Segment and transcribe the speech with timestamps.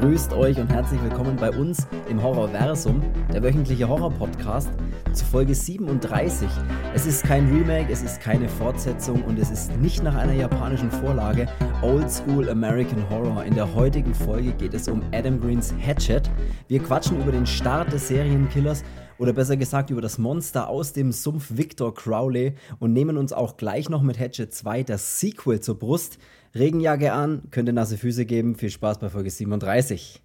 [0.00, 4.70] grüßt euch und herzlich willkommen bei uns im Horrorversum, der wöchentliche Horror-Podcast
[5.12, 6.48] zu Folge 37.
[6.94, 10.92] Es ist kein Remake, es ist keine Fortsetzung und es ist nicht nach einer japanischen
[10.92, 11.48] Vorlage
[11.82, 13.42] Old School American Horror.
[13.42, 16.30] In der heutigen Folge geht es um Adam Greens Hatchet.
[16.68, 18.84] Wir quatschen über den Start des Serienkillers
[19.18, 23.56] oder besser gesagt über das Monster aus dem Sumpf Victor Crowley und nehmen uns auch
[23.56, 26.18] gleich noch mit Hatchet 2 das Sequel zur Brust.
[26.54, 28.54] Regenjacke an, könnte nasse Füße geben.
[28.54, 30.22] Viel Spaß bei Folge 37.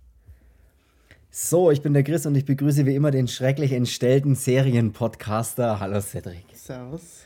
[1.30, 5.80] So, ich bin der Chris und ich begrüße wie immer den schrecklich entstellten Serienpodcaster.
[5.80, 6.46] Hallo Cedric.
[6.54, 7.26] Servus.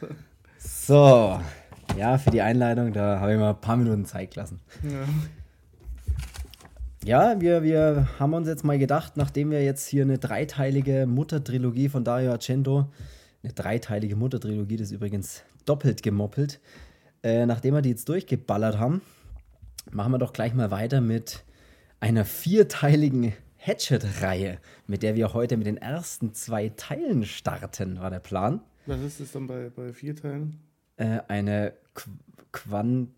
[0.58, 1.40] So,
[1.98, 4.62] ja, für die Einleitung, da habe ich mal ein paar Minuten Zeit gelassen.
[4.84, 5.04] Ja.
[7.08, 11.88] Ja, wir, wir haben uns jetzt mal gedacht, nachdem wir jetzt hier eine dreiteilige Muttertrilogie
[11.88, 12.92] von Dario Argento,
[13.42, 16.60] eine dreiteilige Muttertrilogie, das ist übrigens doppelt gemoppelt,
[17.24, 19.02] äh, nachdem wir die jetzt durchgeballert haben,
[19.90, 21.46] machen wir doch gleich mal weiter mit
[22.02, 28.20] einer vierteiligen Hatchet-Reihe, mit der wir heute mit den ersten zwei Teilen starten, war der
[28.20, 28.60] Plan.
[28.86, 30.60] Was ist das dann bei, bei vier Teilen?
[30.98, 31.72] Äh, eine
[32.52, 33.10] Quant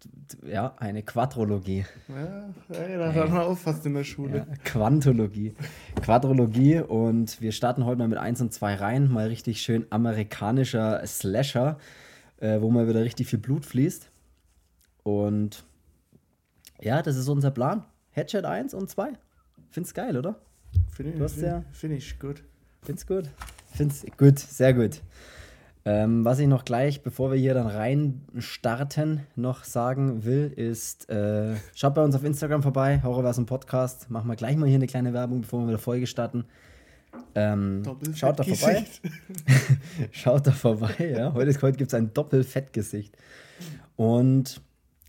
[0.46, 1.86] ja, eine Quadrologie.
[2.10, 4.38] Ja, ey, da hat man aufpasst in der Schule.
[4.40, 5.54] Ja, Quantologie.
[6.02, 9.10] Quadrologie und wir starten heute mal mit 1 und 2 rein.
[9.12, 11.78] Mal richtig schön amerikanischer Slasher,
[12.38, 14.10] äh, wo mal wieder richtig viel Blut fließt.
[15.04, 15.64] Und
[16.82, 17.84] ja, das ist unser Plan.
[18.12, 19.14] Headshot 1 und 2.
[19.70, 20.42] Find's geil, oder?
[20.92, 22.44] Finde ich, ja- find ich gut.
[22.82, 23.30] Find's gut.
[23.72, 25.02] Find's gut, sehr gut.
[25.90, 31.10] Ähm, was ich noch gleich, bevor wir hier dann rein starten, noch sagen will, ist,
[31.10, 34.08] äh, schaut bei uns auf Instagram vorbei, Horrorversum Podcast.
[34.12, 36.46] Machen wir gleich mal hier eine kleine Werbung, bevor wir mit der Folge starten.
[37.34, 37.82] Ähm,
[38.14, 38.86] schaut da vorbei.
[40.12, 41.34] Schaut da vorbei, ja.
[41.34, 43.18] Heute, heute gibt es ein Doppelfettgesicht.
[43.96, 44.62] Und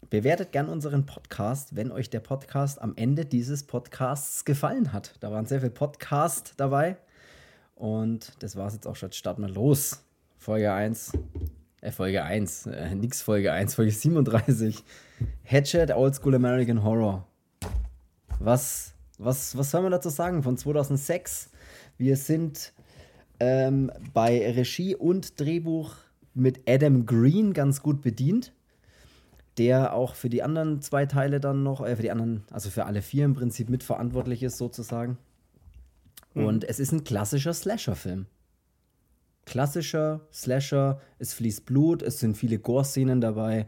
[0.08, 5.12] bewertet gern unseren Podcast, wenn euch der Podcast am Ende dieses Podcasts gefallen hat.
[5.20, 6.96] Da waren sehr viele Podcasts dabei.
[7.74, 9.12] Und das war's jetzt auch schon.
[9.12, 10.02] Starten wir los.
[10.40, 11.12] Folge 1.
[11.82, 12.66] Äh, Folge 1.
[12.68, 13.74] Äh, nix Folge 1.
[13.74, 14.82] Folge 37.
[15.44, 17.26] Hatchet Old School American Horror.
[18.38, 20.42] Was, was, was soll man dazu sagen?
[20.42, 21.50] Von 2006.
[21.98, 22.72] Wir sind
[23.38, 25.94] ähm, bei Regie und Drehbuch
[26.32, 28.54] mit Adam Green ganz gut bedient,
[29.58, 32.86] der auch für die anderen zwei Teile dann noch, äh, für die anderen, also für
[32.86, 35.18] alle vier im Prinzip mitverantwortlich ist sozusagen.
[36.32, 38.24] Und es ist ein klassischer Slasher-Film.
[39.46, 43.66] Klassischer Slasher, es fließt Blut, es sind viele Gore-Szenen dabei.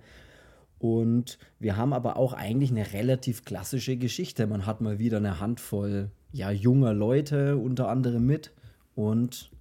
[0.79, 4.47] Und wir haben aber auch eigentlich eine relativ klassische Geschichte.
[4.47, 8.53] Man hat mal wieder eine Handvoll ja, junger Leute unter anderem mit
[8.95, 9.53] und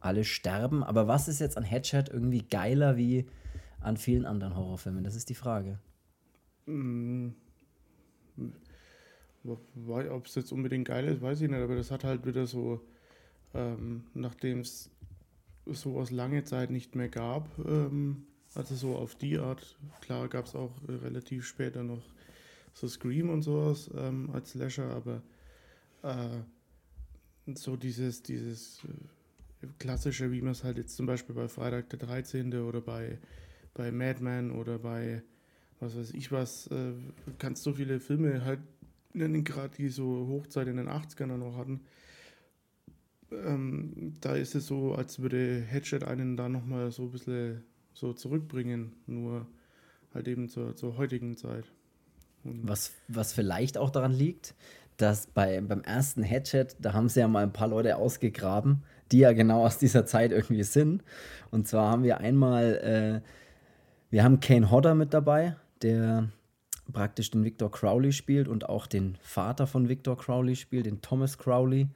[0.00, 0.82] alle sterben.
[0.82, 3.26] Aber was ist jetzt an Headshot irgendwie geiler wie
[3.80, 5.04] an vielen anderen Horrorfilmen?
[5.04, 5.78] Das ist die Frage.
[9.44, 12.80] Ob es jetzt unbedingt geil ist, weiß ich nicht, aber das hat halt wieder so,
[13.52, 14.90] ähm, nachdem es
[15.66, 20.54] sowas lange Zeit nicht mehr gab, ähm, also so auf die Art, klar gab es
[20.54, 22.02] auch äh, relativ später noch
[22.72, 25.22] so Scream und sowas ähm, als Slasher, aber
[26.02, 31.88] äh, so dieses, dieses äh, klassische, wie man es halt jetzt zum Beispiel bei Freitag
[31.90, 32.54] der 13.
[32.62, 33.18] oder bei,
[33.74, 35.22] bei Madman oder bei
[35.80, 36.92] was weiß ich was, äh,
[37.38, 38.60] kannst so viele Filme halt
[39.12, 41.80] nennen, gerade die so Hochzeit in den 80ern noch hatten.
[43.32, 48.12] Ähm, da ist es so, als würde Hatchet einen da nochmal so ein bisschen so
[48.12, 49.46] zurückbringen, nur
[50.12, 51.64] halt eben zur, zur heutigen Zeit.
[52.44, 54.54] Und Was, was vielleicht auch daran liegt,
[54.96, 59.18] dass bei, beim ersten Hatchet, da haben sie ja mal ein paar Leute ausgegraben, die
[59.18, 61.02] ja genau aus dieser Zeit irgendwie sind.
[61.50, 63.28] Und zwar haben wir einmal, äh,
[64.10, 66.30] wir haben Kane Hodder mit dabei, der
[66.92, 71.38] praktisch den Victor Crowley spielt und auch den Vater von Victor Crowley spielt, den Thomas
[71.38, 71.88] Crowley.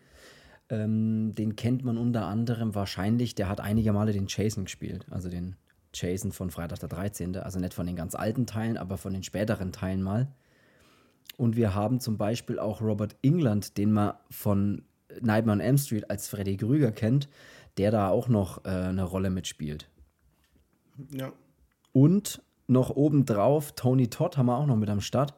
[0.70, 5.28] Ähm, den kennt man unter anderem wahrscheinlich, der hat einige Male den Jason gespielt, also
[5.28, 5.56] den
[5.94, 9.22] Jason von Freitag der 13., also nicht von den ganz alten Teilen, aber von den
[9.22, 10.28] späteren Teilen mal.
[11.36, 14.82] Und wir haben zum Beispiel auch Robert England, den man von
[15.20, 17.28] Nightmare on Elm Street als Freddy Krüger kennt,
[17.78, 19.88] der da auch noch äh, eine Rolle mitspielt.
[21.10, 21.32] ja,
[21.92, 25.34] Und noch obendrauf, Tony Todd haben wir auch noch mit am Start,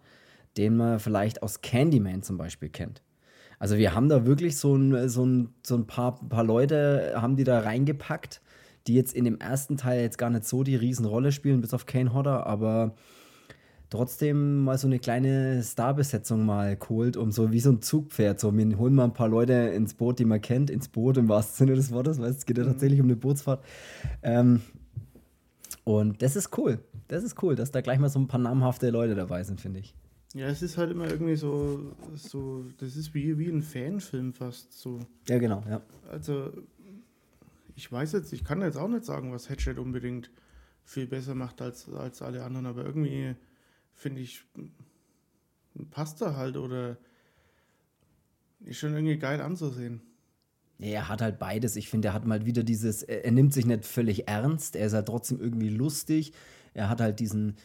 [0.56, 3.02] den man vielleicht aus Candyman zum Beispiel kennt.
[3.60, 7.36] Also wir haben da wirklich so ein, so ein, so ein paar, paar Leute, haben
[7.36, 8.40] die da reingepackt,
[8.86, 11.84] die jetzt in dem ersten Teil jetzt gar nicht so die Riesenrolle spielen, bis auf
[11.84, 12.94] Kane Hodder, aber
[13.90, 18.40] trotzdem mal so eine kleine Starbesetzung mal geholt, um so wie so ein Zugpferd.
[18.40, 21.28] So, wir holen mal ein paar Leute ins Boot, die man kennt, ins Boot im
[21.28, 23.62] wahrsten Sinne des Wortes, weil es geht ja tatsächlich um eine Bootsfahrt.
[24.22, 24.62] Ähm,
[25.84, 26.78] und das ist cool.
[27.08, 29.80] Das ist cool, dass da gleich mal so ein paar namhafte Leute dabei sind, finde
[29.80, 29.94] ich.
[30.34, 34.72] Ja, es ist halt immer irgendwie so, so das ist wie, wie ein Fanfilm fast
[34.72, 35.00] so.
[35.28, 35.82] Ja, genau, ja.
[36.08, 36.52] Also,
[37.74, 40.30] ich weiß jetzt, ich kann jetzt auch nicht sagen, was Hatchet unbedingt
[40.84, 43.34] viel besser macht als, als alle anderen, aber irgendwie
[43.92, 44.44] finde ich,
[45.90, 46.96] passt er halt oder
[48.64, 50.00] ist schon irgendwie geil anzusehen.
[50.78, 51.76] Er hat halt beides.
[51.76, 54.86] Ich finde, er hat mal wieder dieses, er, er nimmt sich nicht völlig ernst, er
[54.86, 56.32] ist halt trotzdem irgendwie lustig.
[56.72, 57.56] Er hat halt diesen,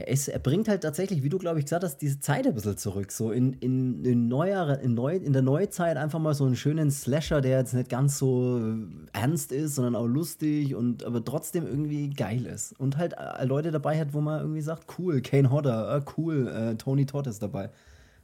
[0.00, 2.54] ja, es, er bringt halt tatsächlich, wie du, glaube ich, gesagt hast, diese Zeit ein
[2.54, 3.12] bisschen zurück.
[3.12, 6.90] So in, in, in, neuer, in, neu, in der Neuzeit einfach mal so einen schönen
[6.90, 11.66] Slasher, der jetzt nicht ganz so äh, ernst ist, sondern auch lustig und aber trotzdem
[11.66, 12.78] irgendwie geil ist.
[12.78, 16.48] Und halt äh, Leute dabei hat, wo man irgendwie sagt, cool, Kane Hodder, äh, cool,
[16.48, 17.70] äh, Tony Todd ist dabei.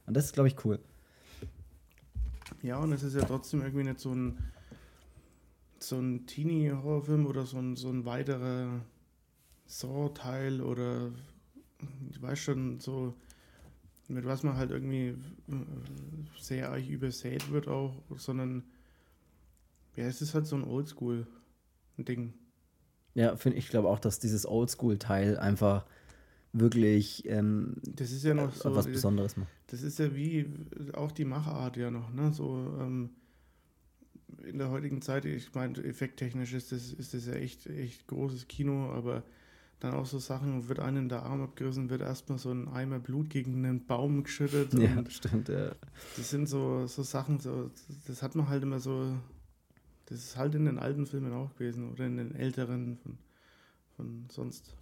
[0.05, 0.79] Und das ist, glaube ich, cool.
[2.63, 4.37] Ja, und es ist ja trotzdem irgendwie nicht so ein,
[5.79, 8.81] so ein Teenie-Horrorfilm oder so ein, so ein weiterer
[9.67, 11.11] Saw-Teil oder
[12.09, 13.13] ich weiß schon, so
[14.07, 15.15] mit was man halt irgendwie äh,
[16.39, 18.63] sehr arg übersät wird auch, sondern
[19.95, 22.33] ja, es ist halt so ein Oldschool-Ding.
[23.15, 25.85] Ja, finde ich glaube auch, dass dieses Oldschool-Teil einfach
[26.53, 29.49] wirklich ähm, das ist ja noch so, was Besonderes macht.
[29.67, 30.45] Das ist ja wie
[30.93, 32.31] auch die Machart ja noch, ne?
[32.31, 33.09] So ähm,
[34.43, 38.47] in der heutigen Zeit, ich meine, effekttechnisch ist das, ist das ja echt, echt großes
[38.47, 39.23] Kino, aber
[39.79, 43.29] dann auch so Sachen, wird einen der Arm abgerissen, wird erstmal so ein Eimer Blut
[43.29, 44.73] gegen einen Baum geschüttet.
[44.73, 45.71] Ja, stimmt, ja.
[46.15, 47.69] Das sind so, so Sachen, so,
[48.07, 49.13] das hat man halt immer so,
[50.07, 53.17] das ist halt in den alten Filmen auch gewesen oder in den älteren von,
[53.95, 54.73] von sonst.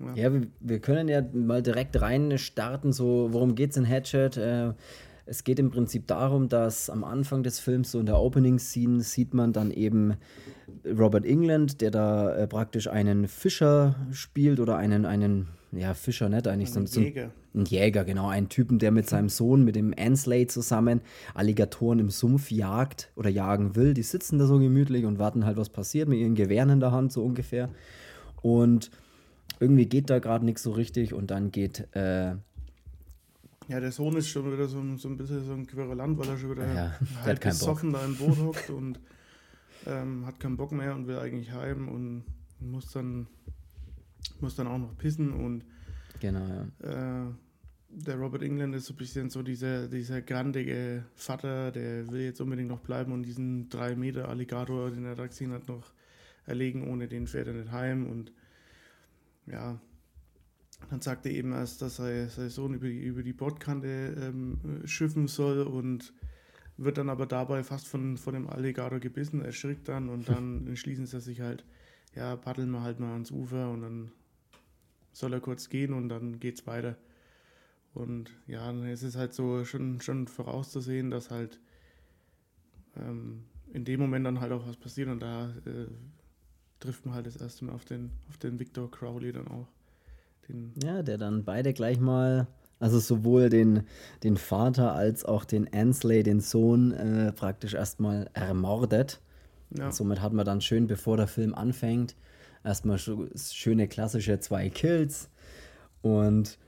[0.00, 4.36] Ja, ja wir, können ja mal direkt rein starten, so, worum geht es in Hatchet?
[4.36, 4.72] Äh,
[5.26, 9.32] es geht im Prinzip darum, dass am Anfang des Films, so in der Opening-Scene, sieht
[9.32, 10.14] man dann eben
[10.86, 16.46] Robert England, der da äh, praktisch einen Fischer spielt oder einen, einen ja, Fischer nicht
[16.46, 17.30] eigentlich, ein so, Jäger.
[17.54, 21.00] ein Jäger, genau, einen Typen, der mit seinem Sohn, mit dem Ansley zusammen
[21.34, 23.94] Alligatoren im Sumpf jagt oder jagen will.
[23.94, 26.92] Die sitzen da so gemütlich und warten halt, was passiert, mit ihren Gewehren in der
[26.92, 27.70] Hand, so ungefähr.
[28.42, 28.90] Und
[29.58, 32.34] irgendwie geht da gerade nichts so richtig und dann geht äh,
[33.68, 36.28] ja, der Sohn ist schon wieder so, ein, so ein bisschen so ein Querulant, weil
[36.28, 39.00] er schon wieder ja, halb besoffen da im Boot hockt und
[39.86, 42.24] ähm, hat keinen Bock mehr und will eigentlich heim und
[42.60, 43.26] muss dann,
[44.40, 45.64] muss dann auch noch pissen und
[46.20, 47.26] genau, ja.
[47.26, 47.32] Äh,
[47.96, 52.40] der Robert England ist so ein bisschen so dieser, dieser grandige Vater, der will jetzt
[52.40, 55.92] unbedingt noch bleiben und diesen 3 Meter Alligator, den er da gesehen hat, noch
[56.44, 58.32] erlegen, ohne den fährt er nicht heim und
[59.46, 59.80] ja,
[60.90, 64.82] dann sagt er eben erst, dass er sein Sohn über die, über die Bordkante ähm,
[64.84, 66.12] schiffen soll und
[66.76, 71.06] wird dann aber dabei fast von, von dem Alligator gebissen, erschrickt dann und dann entschließen
[71.06, 71.64] sie sich halt,
[72.14, 74.12] ja, paddeln wir halt mal ans Ufer und dann
[75.12, 76.96] soll er kurz gehen und dann geht's weiter.
[77.94, 81.60] Und ja, es ist halt so schon, schon vorauszusehen, dass halt
[82.96, 85.86] ähm, in dem Moment dann halt auch was passiert und da äh,
[86.80, 89.68] trifft man halt das erste Mal auf den, auf den Victor Crowley dann auch.
[90.48, 92.46] Den ja, der dann beide gleich mal,
[92.78, 93.84] also sowohl den,
[94.22, 99.20] den Vater als auch den Ansley, den Sohn, äh, praktisch erstmal ermordet.
[99.76, 99.90] Ja.
[99.90, 102.14] somit hat man dann schön, bevor der Film anfängt,
[102.62, 105.30] erstmal schöne klassische zwei Kills.
[106.00, 106.58] Und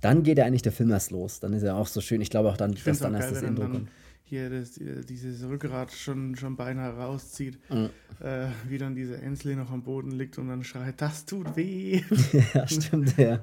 [0.00, 1.40] dann geht ja eigentlich der Film erst los.
[1.40, 2.22] Dann ist er auch so schön.
[2.22, 3.88] Ich glaube auch dann, dass dann erst das Intro kommt
[4.30, 7.90] hier das, dieses Rückgrat schon, schon beinahe rauszieht, mhm.
[8.20, 12.00] äh, wie dann diese Ensley noch am Boden liegt und dann schreit, das tut weh.
[12.54, 13.40] ja, stimmt, ja.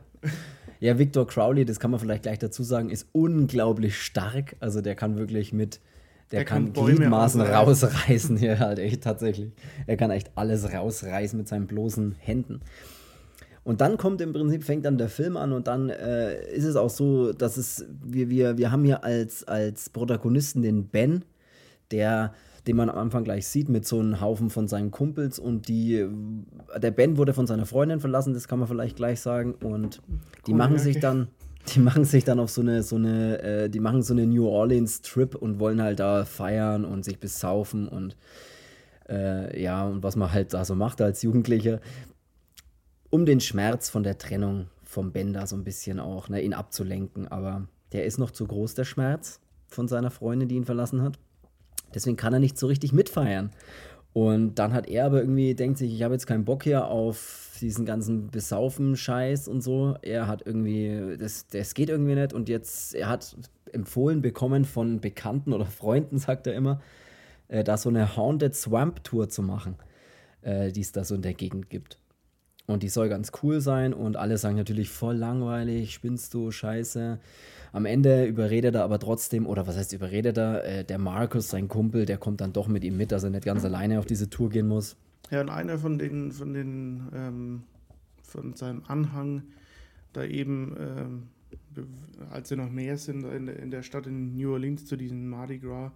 [0.79, 4.56] Ja, Victor Crowley, das kann man vielleicht gleich dazu sagen, ist unglaublich stark.
[4.62, 5.82] Also der kann wirklich mit,
[6.32, 9.51] der, der kann, kann Gliedmaßen rausreißen hier halt echt tatsächlich.
[9.88, 12.62] Er kann echt alles rausreißen mit seinen bloßen Händen.
[13.68, 16.78] Und dann kommt im Prinzip, fängt dann der Film an und dann äh, ist es
[16.78, 21.26] auch so, dass es, wir, wir, wir haben hier als, als Protagonisten den Ben,
[21.92, 22.34] der,
[22.66, 26.08] den man am Anfang gleich sieht, mit so einem Haufen von seinen Kumpels und die,
[26.78, 29.54] der Ben wurde von seiner Freundin verlassen, das kann man vielleicht gleich sagen.
[29.56, 30.02] Und
[30.46, 30.84] die cool, machen okay.
[30.84, 31.28] sich dann,
[31.76, 34.48] die machen sich dann auf so eine, so eine, äh, die machen so eine New
[34.48, 38.16] Orleans Trip und wollen halt da feiern und sich besaufen und
[39.10, 41.82] äh, ja, und was man halt da so macht als Jugendlicher
[43.10, 47.28] um den Schmerz von der Trennung vom Bender so ein bisschen auch, ne, ihn abzulenken.
[47.28, 51.20] Aber der ist noch zu groß, der Schmerz von seiner Freundin, die ihn verlassen hat.
[51.94, 53.52] Deswegen kann er nicht so richtig mitfeiern.
[54.14, 57.56] Und dann hat er aber irgendwie, denkt sich, ich habe jetzt keinen Bock hier auf
[57.62, 59.96] diesen ganzen Besaufen-Scheiß und so.
[60.02, 62.34] Er hat irgendwie, das, das geht irgendwie nicht.
[62.34, 63.36] Und jetzt, er hat
[63.74, 66.82] empfohlen bekommen von Bekannten oder Freunden, sagt er immer,
[67.48, 69.76] äh, da so eine Haunted Swamp Tour zu machen,
[70.42, 72.00] äh, die es da so in der Gegend gibt.
[72.70, 77.18] Und die soll ganz cool sein und alle sagen natürlich voll langweilig, spinnst du, scheiße.
[77.72, 81.70] Am Ende überredet er aber trotzdem, oder was heißt überredet er, äh, der Markus, sein
[81.70, 84.30] Kumpel, der kommt dann doch mit ihm mit, dass er nicht ganz alleine auf diese
[84.30, 84.98] Tour gehen muss.
[85.32, 87.64] Ja, und einer von den, von den, ähm,
[88.22, 89.44] von seinem Anhang,
[90.12, 91.24] da eben, ähm,
[92.32, 95.60] als sie noch mehr sind in, in der Stadt in New Orleans zu diesem Mardi
[95.60, 95.94] Gras,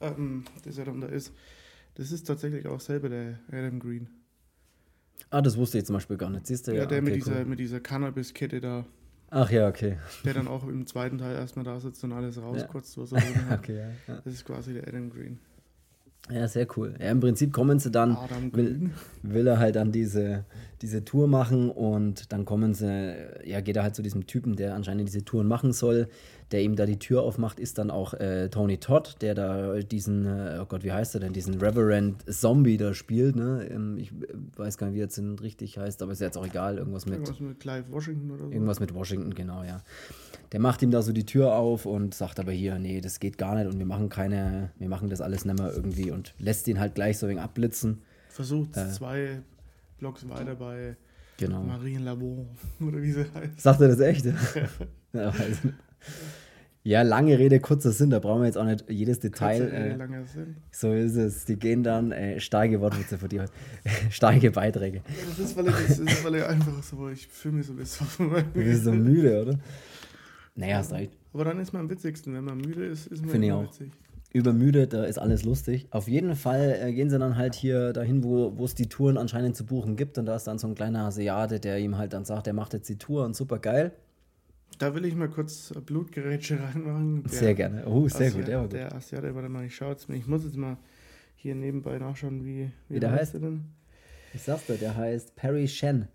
[0.00, 1.34] ähm, das ja dann da ist,
[1.96, 4.08] das ist tatsächlich auch selber der Adam Green.
[5.30, 6.46] Ah, das wusste ich zum Beispiel gar nicht.
[6.46, 6.72] Siehst du?
[6.72, 7.44] Ja, Ja, der okay, mit, dieser, cool.
[7.46, 8.84] mit dieser Cannabis-Kette da,
[9.30, 9.96] Ach ja, okay.
[10.24, 13.48] der dann auch im zweiten Teil erstmal da sitzt und alles rauskotzt, was er drin
[13.48, 13.58] hat.
[13.60, 14.14] Okay, ja.
[14.14, 14.20] ja.
[14.24, 15.38] Das ist quasi der Adam Green.
[16.30, 16.94] Ja, sehr cool.
[17.00, 18.90] Ja, im Prinzip kommen sie dann, Adam will, Green.
[19.22, 20.44] will er halt dann diese,
[20.80, 24.74] diese Tour machen und dann kommen sie, ja, geht er halt zu diesem Typen, der
[24.74, 26.08] anscheinend diese Touren machen soll,
[26.52, 30.26] der ihm da die Tür aufmacht, ist dann auch äh, Tony Todd, der da diesen,
[30.26, 33.66] äh, oh Gott, wie heißt er denn, diesen Reverend Zombie da spielt, ne?
[33.70, 34.14] Ähm, Ich äh,
[34.56, 37.14] weiß gar nicht, wie er jetzt richtig heißt, aber ist jetzt auch egal, irgendwas mit.
[37.14, 38.52] Irgendwas mit Clive Washington oder so.
[38.52, 39.82] Irgendwas mit Washington, genau, ja.
[40.52, 43.38] Der macht ihm da so die Tür auf und sagt aber hier, nee, das geht
[43.38, 46.68] gar nicht und wir machen keine, wir machen das alles nicht mehr irgendwie und lässt
[46.68, 48.02] ihn halt gleich so wegen abblitzen.
[48.28, 48.88] Versucht Äh.
[48.90, 49.40] zwei
[49.98, 50.96] Blocks weiter bei
[51.38, 51.62] Genau.
[51.64, 52.46] Marien Labon
[52.80, 53.60] oder wie sie heißt.
[53.60, 54.24] Sagt er das echt?
[55.12, 55.74] ja, weiß nicht.
[56.82, 59.60] Ja, lange Rede, kurzer Sinn, da brauchen wir jetzt auch nicht jedes Detail.
[59.60, 60.56] Kurzer, äh, Äh, langer Sinn.
[60.70, 61.44] so ist es.
[61.46, 63.52] Die gehen dann, äh, starke Wortwitze von dir heute.
[64.10, 65.00] starke Beiträge.
[65.28, 67.76] Das ist, weil ich, das ist, weil ich einfach so, ich fühle mich so ein
[67.76, 68.06] bisschen.
[68.18, 69.58] Du bist so müde, oder?
[70.56, 71.12] Naja, hast recht.
[71.32, 72.34] Aber dann ist man am witzigsten.
[72.34, 73.64] Wenn man müde ist, ist man Finde ich auch.
[73.64, 73.90] witzig.
[74.32, 75.86] übermüdet, da ist alles lustig.
[75.90, 79.56] Auf jeden Fall äh, gehen sie dann halt hier dahin, wo es die Touren anscheinend
[79.56, 80.18] zu buchen gibt.
[80.18, 82.72] Und da ist dann so ein kleiner Asiate, der ihm halt dann sagt, er macht
[82.74, 83.92] jetzt die Tour und super geil.
[84.78, 87.22] Da will ich mal kurz Blutgerätsche reinmachen.
[87.24, 87.86] Der sehr gerne.
[87.86, 88.72] Oh, sehr Asia- gut, der war gut.
[88.72, 90.16] Der Asiate, warte mal, ich schaue jetzt mal.
[90.16, 90.76] Ich muss jetzt mal
[91.36, 93.34] hier nebenbei nachschauen, wie, Wie der heißt?
[93.34, 93.64] er denn?
[94.32, 96.08] Ich sag's dir, der heißt Perry Shen.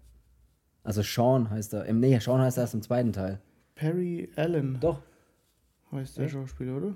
[0.84, 1.86] Also Sean heißt er.
[1.86, 3.40] Im, nee, Sean heißt er erst im zweiten Teil.
[3.76, 5.02] Perry Allen Doch.
[5.92, 6.34] heißt der Echt?
[6.34, 6.96] Schauspieler, oder?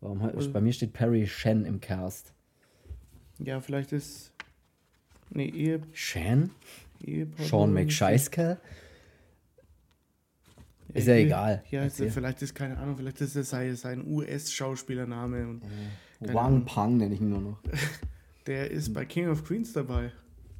[0.00, 2.32] Warum, Also- bei mir steht Perry Shen im Cast.
[3.38, 4.32] Ja, vielleicht ist.
[5.30, 6.50] Nee, Ehe, Shen?
[7.38, 8.56] Sean so.
[10.94, 11.62] Ist ja egal.
[11.70, 15.60] Ja, ist, vielleicht ist keine Ahnung, vielleicht ist es sein, sein US-Schauspielername.
[16.20, 16.64] Keine Wang Ahnung.
[16.64, 17.58] Pang nenne ich ihn nur noch.
[18.46, 20.12] der ist bei King of Queens dabei.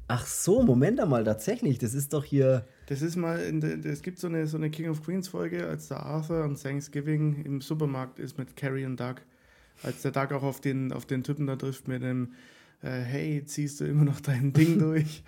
[0.07, 1.79] Ach so, Moment einmal, tatsächlich.
[1.79, 2.67] Das ist doch hier.
[2.87, 6.01] Das ist mal, es gibt so eine, so eine King of Queens Folge, als der
[6.01, 9.15] Arthur an Thanksgiving im Supermarkt ist mit Carrie und Doug.
[9.81, 12.27] Als der Doug auch auf den, auf den Typen da trifft mit dem, äh,
[12.81, 15.23] hey, ziehst du immer noch dein Ding durch?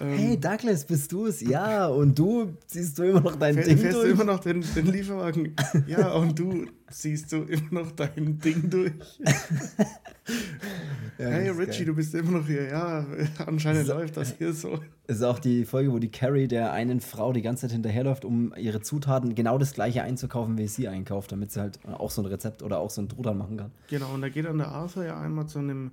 [0.00, 1.40] Ähm, Hey Douglas, bist du es?
[1.40, 4.06] Ja, und du ziehst du immer noch dein fähr- Ding fährst durch?
[4.06, 5.54] du immer noch den, den Lieferwagen?
[5.86, 8.92] ja, und du ziehst du immer noch dein Ding durch?
[11.18, 11.84] Ja, hey Richie, geil.
[11.86, 12.68] du bist immer noch hier.
[12.68, 13.04] Ja,
[13.44, 14.78] anscheinend So- läuft das hier so.
[15.06, 18.54] Ist auch die Folge, wo die Carrie der einen Frau die ganze Zeit hinterherläuft, um
[18.56, 22.26] ihre Zutaten genau das gleiche einzukaufen, wie sie einkauft, damit sie halt auch so ein
[22.26, 23.70] Rezept oder auch so ein Truthahn machen kann.
[23.88, 25.90] Genau, und da geht dann der Arthur ja einmal zu einem,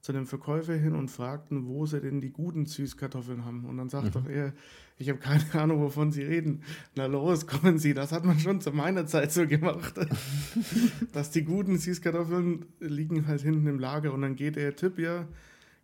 [0.00, 3.64] zu einem Verkäufer hin und fragt ihn, wo sie denn die guten Süßkartoffeln haben.
[3.64, 4.52] Und dann sagt doch er,
[4.96, 6.62] ich habe keine Ahnung, wovon sie reden.
[6.94, 9.94] Na los, kommen Sie, das hat man schon zu meiner Zeit so gemacht.
[11.12, 15.26] Dass die guten Süßkartoffeln liegen halt hinten im Lager und dann geht der Typ ja,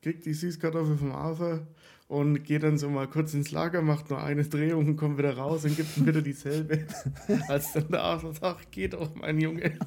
[0.02, 1.66] kriegt die Süßkartoffel vom Arthur
[2.08, 5.36] und geht dann so mal kurz ins Lager, macht nur eine Drehung und kommt wieder
[5.36, 6.86] raus und gibt ihm wieder dieselbe.
[7.48, 9.78] Als dann der Arthur sagt, geh doch, mein Junge.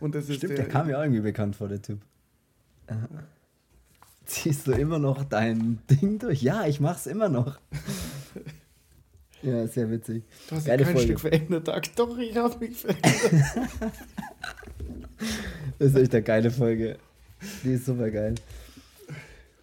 [0.00, 2.00] Und das ist Stimmt, der kam mir auch irgendwie bekannt vor, der Typ.
[2.86, 2.94] Äh,
[4.24, 6.42] Ziehst du immer noch dein Ding durch?
[6.42, 7.58] Ja, ich mach's immer noch.
[9.42, 10.24] ja, sehr witzig.
[10.48, 11.08] Du hast Geile kein Folge.
[11.08, 11.82] Stück verändert, Doug.
[11.96, 13.12] Doch, ich habe mich verändert.
[15.78, 16.96] Das ist echt eine geile Folge.
[17.64, 18.34] Die ist super geil.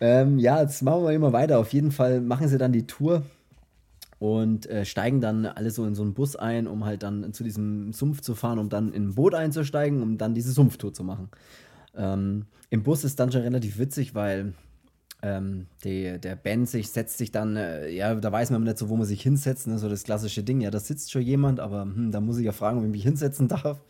[0.02, 1.60] Ähm, ja, jetzt machen wir immer weiter.
[1.60, 3.24] Auf jeden Fall machen sie dann die Tour
[4.20, 7.44] und äh, steigen dann alle so in so einen Bus ein, um halt dann zu
[7.44, 11.04] diesem Sumpf zu fahren, um dann in ein Boot einzusteigen, um dann diese Sumpftour zu
[11.04, 11.30] machen.
[11.96, 14.54] Ähm, Im Bus ist dann schon relativ witzig, weil
[15.22, 18.90] ähm, die, der Ben sich setzt sich dann, äh, ja, da weiß man nicht so,
[18.90, 21.82] wo man sich hinsetzt, ne, so das klassische Ding, ja, da sitzt schon jemand, aber
[21.82, 23.82] hm, da muss ich ja fragen, ob ich mich hinsetzen darf.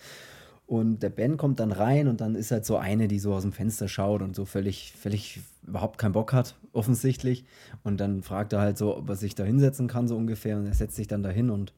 [0.65, 3.41] Und der Ben kommt dann rein und dann ist halt so eine, die so aus
[3.41, 7.43] dem Fenster schaut und so völlig, völlig überhaupt keinen Bock hat, offensichtlich.
[7.83, 10.57] Und dann fragt er halt so, ob er sich da hinsetzen kann, so ungefähr.
[10.57, 11.73] Und er setzt sich dann dahin und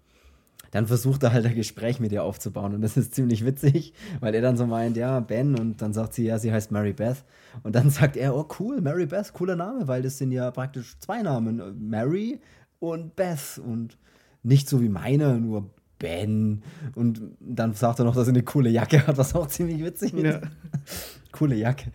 [0.69, 2.75] dann versucht er halt ein Gespräch mit ihr aufzubauen.
[2.75, 6.13] Und das ist ziemlich witzig, weil er dann so meint, ja, Ben, und dann sagt
[6.13, 7.23] sie, ja, sie heißt Mary Beth.
[7.63, 10.97] Und dann sagt er, oh cool, Mary Beth, cooler Name, weil das sind ja praktisch
[10.99, 12.39] zwei Namen, Mary
[12.79, 13.59] und Beth.
[13.65, 13.97] Und
[14.43, 16.63] nicht so wie meine, nur Ben.
[16.95, 20.13] Und dann sagt er noch, dass er eine coole Jacke hat, was auch ziemlich witzig
[20.13, 20.23] ist.
[20.23, 20.41] ja.
[21.31, 21.91] Coole Jacke.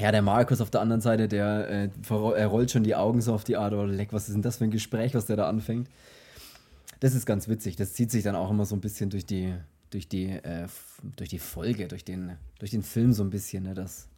[0.00, 1.90] Ja, der Markus auf der anderen Seite, der äh,
[2.36, 4.42] er rollt schon die Augen so auf die Art, oder oh, leck, was ist denn
[4.42, 5.88] das für ein Gespräch, was der da anfängt?
[7.00, 7.76] Das ist ganz witzig.
[7.76, 9.54] Das zieht sich dann auch immer so ein bisschen durch die,
[9.90, 10.66] durch die, äh,
[11.16, 14.08] durch die Folge, durch den, durch den Film so ein bisschen, ne, dass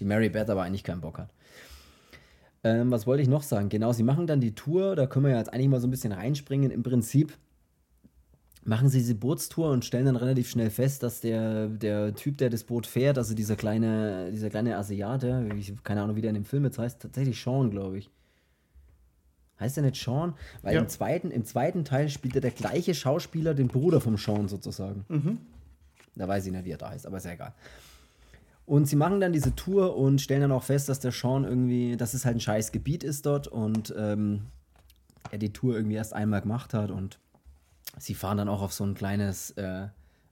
[0.00, 1.30] die Mary Beth aber eigentlich keinen Bock hat.
[2.64, 3.68] Ähm, was wollte ich noch sagen?
[3.68, 5.90] Genau, sie machen dann die Tour, da können wir ja jetzt eigentlich mal so ein
[5.90, 6.70] bisschen reinspringen.
[6.70, 7.36] Im Prinzip
[8.64, 12.50] machen sie diese Bootstour und stellen dann relativ schnell fest, dass der, der Typ, der
[12.50, 16.34] das Boot fährt, also dieser kleine, dieser kleine Asiate, ich, keine Ahnung, wie der in
[16.34, 18.10] dem Film jetzt heißt, tatsächlich Sean, glaube ich.
[19.62, 20.34] Heißt der nicht Sean?
[20.62, 20.80] Weil ja.
[20.80, 25.04] im, zweiten, im zweiten Teil spielt der gleiche Schauspieler den Bruder vom Sean sozusagen.
[25.08, 25.38] Mhm.
[26.16, 27.54] Da weiß ich nicht, wie er da heißt, aber ist ja egal.
[28.66, 31.96] Und sie machen dann diese Tour und stellen dann auch fest, dass der Sean irgendwie,
[31.96, 34.46] dass es halt ein scheiß Gebiet ist dort und ähm,
[35.30, 37.18] er die Tour irgendwie erst einmal gemacht hat und
[37.98, 39.88] sie fahren dann auch auf so ein kleines, äh,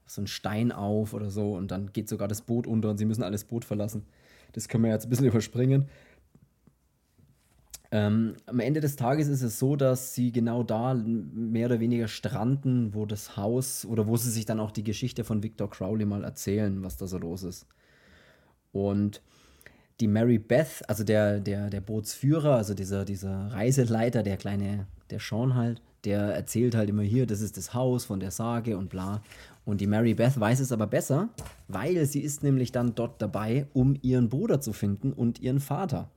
[0.07, 3.05] so einen Stein auf oder so und dann geht sogar das Boot unter und sie
[3.05, 4.07] müssen alles Boot verlassen.
[4.53, 5.89] Das können wir jetzt ein bisschen überspringen.
[7.93, 12.07] Ähm, am Ende des Tages ist es so, dass sie genau da mehr oder weniger
[12.07, 16.05] stranden, wo das Haus oder wo sie sich dann auch die Geschichte von Victor Crowley
[16.05, 17.67] mal erzählen, was da so los ist.
[18.71, 19.23] Und
[19.99, 25.19] die Mary Beth, also der, der, der Bootsführer, also dieser, dieser Reiseleiter, der kleine, der
[25.19, 28.89] Sean halt, der erzählt halt immer hier, das ist das Haus von der Sage und
[28.89, 29.21] bla.
[29.65, 31.29] Und die Mary Beth weiß es aber besser,
[31.69, 36.09] weil sie ist nämlich dann dort dabei, um ihren Bruder zu finden und ihren Vater.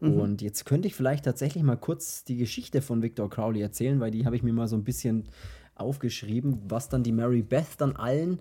[0.00, 0.20] Mhm.
[0.20, 4.10] Und jetzt könnte ich vielleicht tatsächlich mal kurz die Geschichte von Victor Crowley erzählen, weil
[4.10, 5.28] die habe ich mir mal so ein bisschen
[5.74, 8.38] aufgeschrieben, was dann die Mary Beth dann allen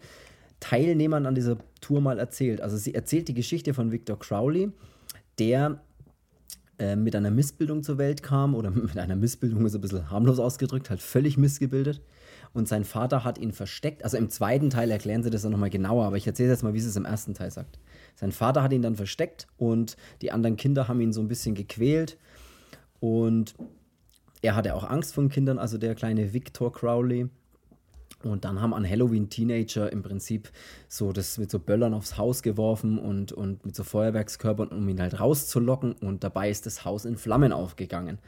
[0.60, 2.62] Teilnehmern an dieser Tour mal erzählt.
[2.62, 4.72] Also sie erzählt die Geschichte von Victor Crowley,
[5.38, 5.82] der
[6.80, 10.40] äh, mit einer Missbildung zur Welt kam, oder mit einer Missbildung ist ein bisschen harmlos
[10.40, 12.02] ausgedrückt, halt völlig missgebildet.
[12.52, 14.04] Und sein Vater hat ihn versteckt.
[14.04, 16.74] Also im zweiten Teil erklären sie das dann nochmal genauer, aber ich erzähle jetzt mal,
[16.74, 17.80] wie sie es im ersten Teil sagt.
[18.20, 21.56] Sein Vater hat ihn dann versteckt und die anderen Kinder haben ihn so ein bisschen
[21.56, 22.18] gequält.
[23.00, 23.56] Und
[24.42, 27.30] er hatte auch Angst vor Kindern, also der kleine Victor Crowley.
[28.22, 30.52] Und dann haben an Halloween Teenager im Prinzip
[30.90, 35.00] so das mit so Böllern aufs Haus geworfen und, und mit so Feuerwerkskörpern, um ihn
[35.00, 35.94] halt rauszulocken.
[35.94, 38.20] Und dabei ist das Haus in Flammen aufgegangen.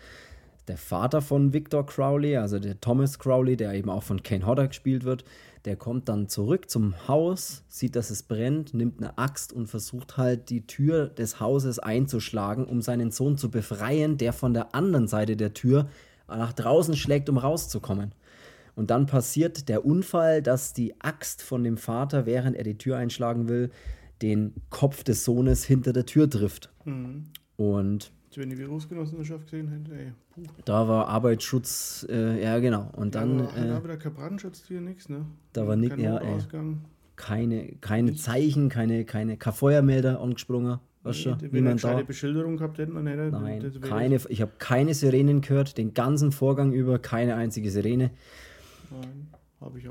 [0.67, 4.67] Der Vater von Victor Crowley, also der Thomas Crowley, der eben auch von Kane Hodder
[4.67, 5.25] gespielt wird,
[5.65, 10.17] der kommt dann zurück zum Haus, sieht, dass es brennt, nimmt eine Axt und versucht
[10.17, 15.07] halt die Tür des Hauses einzuschlagen, um seinen Sohn zu befreien, der von der anderen
[15.07, 15.87] Seite der Tür
[16.27, 18.13] nach draußen schlägt, um rauszukommen.
[18.75, 22.97] Und dann passiert der Unfall, dass die Axt von dem Vater, während er die Tür
[22.97, 23.69] einschlagen will,
[24.21, 26.69] den Kopf des Sohnes hinter der Tür trifft.
[26.85, 27.25] Mhm.
[27.57, 30.43] Und wenn die Virusgenossenschaft gesehen hätte, ey, puh.
[30.65, 32.89] Da war Arbeitsschutz, äh, ja genau.
[32.93, 33.39] Und dann.
[33.39, 35.25] Ja, aber, äh, da kein Brandschutz hier, nichts, ne?
[35.53, 36.39] Da war nichts, ja, ey.
[37.15, 40.79] Keine, keine Zeichen, keine, keine, kein Feuermelder angesprungen.
[41.03, 43.31] Weißt du, wenn man da Beschilderung gehabt hätte, man hätte.
[43.31, 48.11] Nein, keine, ich habe keine Sirenen gehört, den ganzen Vorgang über keine einzige Sirene.
[48.91, 49.27] Nein.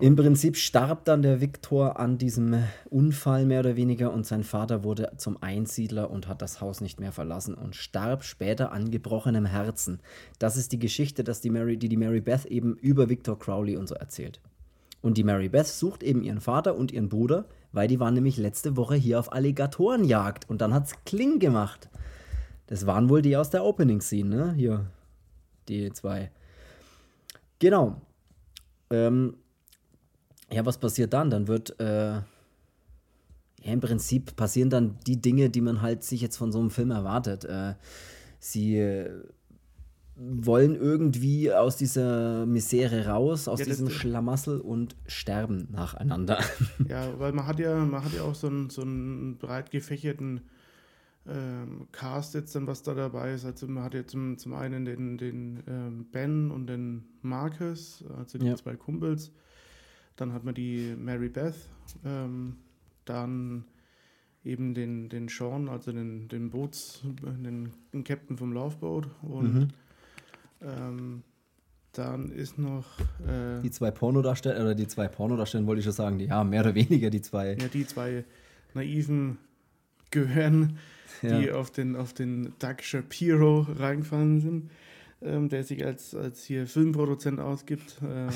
[0.01, 4.83] Im Prinzip starb dann der Viktor an diesem Unfall mehr oder weniger und sein Vater
[4.83, 9.47] wurde zum Einsiedler und hat das Haus nicht mehr verlassen und starb später an gebrochenem
[9.47, 10.01] Herzen.
[10.41, 13.77] Das ist die Geschichte, dass die, Mary, die die Mary Beth eben über Victor Crowley
[13.77, 14.41] und so erzählt.
[15.03, 18.39] Und die Mary Beth sucht eben ihren Vater und ihren Bruder, weil die waren nämlich
[18.39, 21.89] letzte Woche hier auf Alligatorenjagd und dann hat's Kling gemacht.
[22.67, 24.53] Das waren wohl die aus der Opening Scene, ne?
[24.53, 24.87] Hier,
[25.69, 26.33] die zwei.
[27.61, 28.01] Genau.
[28.91, 29.37] Ähm,
[30.53, 31.31] ja, was passiert dann?
[31.31, 32.25] Dann wird, äh, ja,
[33.63, 36.91] im Prinzip passieren dann die Dinge, die man halt sich jetzt von so einem Film
[36.91, 37.45] erwartet.
[37.45, 37.75] Äh,
[38.39, 39.11] sie äh,
[40.17, 46.41] wollen irgendwie aus dieser Misere raus, aus ja, diesem Schlamassel und sterben nacheinander.
[46.89, 50.43] Ja, weil man hat ja, man hat ja auch so einen, so einen breit gefächerten
[51.27, 53.45] ähm, Cast jetzt dann, was da dabei ist.
[53.45, 58.39] Also man hat jetzt zum, zum einen den, den ähm, Ben und den Marcus, also
[58.39, 58.57] die ja.
[58.57, 59.33] zwei Kumpels.
[60.21, 61.55] Dann hat man die Mary Beth,
[62.05, 62.57] ähm,
[63.07, 63.65] dann
[64.45, 69.69] eben den, den Sean, also den, den Boots, den, den Captain vom Loveboat und mhm.
[70.61, 71.23] ähm,
[71.93, 72.85] dann ist noch
[73.27, 76.61] äh, die zwei Pornodarsteller oder die zwei Pornodarsteller wollte ich schon sagen, die haben mehr
[76.61, 77.57] oder weniger die zwei.
[77.59, 78.25] Ja, die zwei
[78.75, 79.39] naiven
[80.11, 80.77] Gehören,
[81.23, 81.41] ja.
[81.41, 84.71] die auf den, auf den Doug Shapiro reingefallen sind,
[85.23, 88.03] ähm, der sich als, als hier Filmproduzent ausgibt.
[88.03, 88.29] Äh,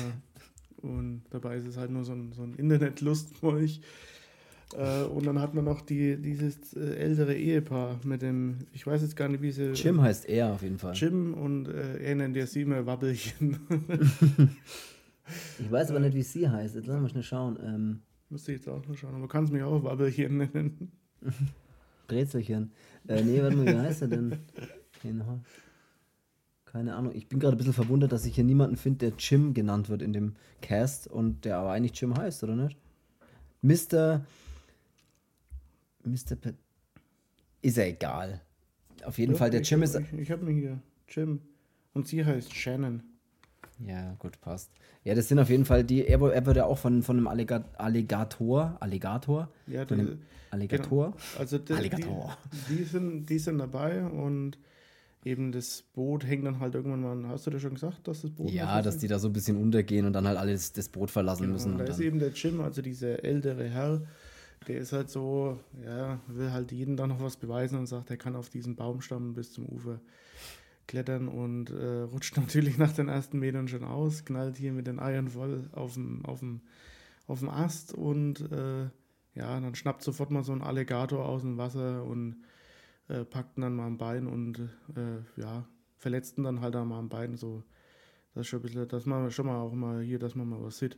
[0.85, 3.81] und dabei ist es halt nur so ein, so ein Internetlustmolch.
[4.75, 9.01] Äh, und dann hat man noch die, dieses äh, ältere Ehepaar mit dem, ich weiß
[9.01, 9.73] jetzt gar nicht, wie sie.
[9.73, 10.93] Jim heißt er auf jeden Fall.
[10.95, 13.59] Jim und äh, er nennt ja sie immer Wabbelchen.
[15.59, 16.75] ich weiß aber nicht, wie sie heißt.
[16.75, 17.59] Jetzt lass mal schnell schauen.
[17.63, 18.01] Ähm.
[18.29, 20.91] Müsste ich jetzt auch noch schauen, aber kannst mich auch Wabbelchen nennen.
[22.07, 22.71] Brezelchen.
[23.07, 24.39] Äh, nee, warte mal, wie heißt er denn?
[26.75, 27.13] Keine Ahnung.
[27.15, 30.01] Ich bin gerade ein bisschen verwundert, dass ich hier niemanden finde, der Jim genannt wird
[30.01, 32.77] in dem Cast und der aber eigentlich Jim heißt, oder nicht?
[33.61, 34.25] Mr.
[36.03, 36.35] Mr.
[36.35, 36.53] Pe
[37.61, 38.41] ist ja egal.
[39.05, 39.95] Auf jeden Doch, Fall, der ich, Jim ist.
[39.95, 41.39] Ich, ich habe mir hier Jim.
[41.93, 43.03] Und sie heißt Shannon.
[43.79, 44.69] Ja, gut, passt.
[45.05, 46.05] Ja, das sind auf jeden Fall die.
[46.05, 48.75] Er, er wird ja auch von, von einem Alliga Alligator.
[48.81, 49.47] Alligator?
[49.67, 50.19] Ja, von dem
[50.51, 51.11] Alligator?
[51.11, 51.39] Genau.
[51.39, 52.37] Also die, Alligator.
[52.67, 54.57] Die, die, sind, die sind dabei und
[55.25, 57.27] eben das Boot hängt dann halt irgendwann mal.
[57.29, 59.57] Hast du das schon gesagt, dass das Boot Ja, dass die da so ein bisschen
[59.57, 61.71] untergehen und dann halt alles das Boot verlassen Genau, müssen.
[61.73, 64.03] und da ist eben der Jim, also dieser ältere Herr,
[64.67, 68.17] der ist halt so, ja, will halt jedem da noch was beweisen und sagt, er
[68.17, 69.99] kann auf diesen Baumstamm bis zum Ufer
[70.87, 74.99] klettern und äh, rutscht natürlich nach den ersten Metern schon aus, knallt hier mit den
[74.99, 76.61] Eiern voll auf dem, auf dem,
[77.27, 78.83] auf dem Ast und äh,
[79.33, 82.37] ja, dann schnappt sofort mal so ein Alligator aus dem Wasser und
[83.07, 84.59] äh, packt ihn dann mal am Bein und
[84.95, 85.65] äh, ja,
[85.97, 87.63] verletzt ihn dann halt mal am Bein so.
[88.33, 90.61] Das ist schon ein bisschen, dass man schon mal auch mal hier, dass man mal
[90.61, 90.97] was sieht.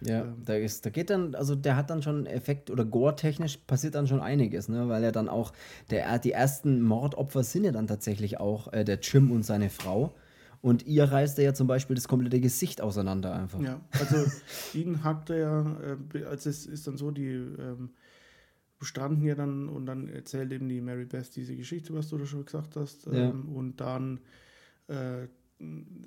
[0.00, 3.94] ja, da ist, da geht dann, also der hat dann schon Effekt oder Gore-technisch passiert
[3.94, 4.88] dann schon einiges, ne?
[4.88, 5.52] Weil er dann auch,
[5.90, 10.14] der, die ersten Mordopfer sind ja dann tatsächlich auch äh, der Jim und seine Frau.
[10.60, 13.60] Und ihr reißt er ja zum Beispiel das komplette Gesicht auseinander einfach.
[13.60, 14.30] Ja, also
[14.78, 15.76] ihn hackt er ja,
[16.14, 17.90] äh, also es ist dann so, die ähm,
[18.82, 22.26] bestanden ja dann und dann erzählt eben die Mary Beth diese Geschichte, was du da
[22.26, 23.06] schon gesagt hast.
[23.06, 23.30] Ja.
[23.30, 24.18] Ähm, und dann
[24.88, 25.28] äh,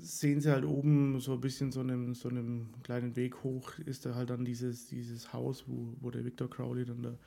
[0.02, 4.06] sehen sie halt oben so ein bisschen so einem, so einem kleinen Weg hoch, ist
[4.06, 7.18] da halt dann dieses, dieses Haus, wo, wo der Victor Crowley dann da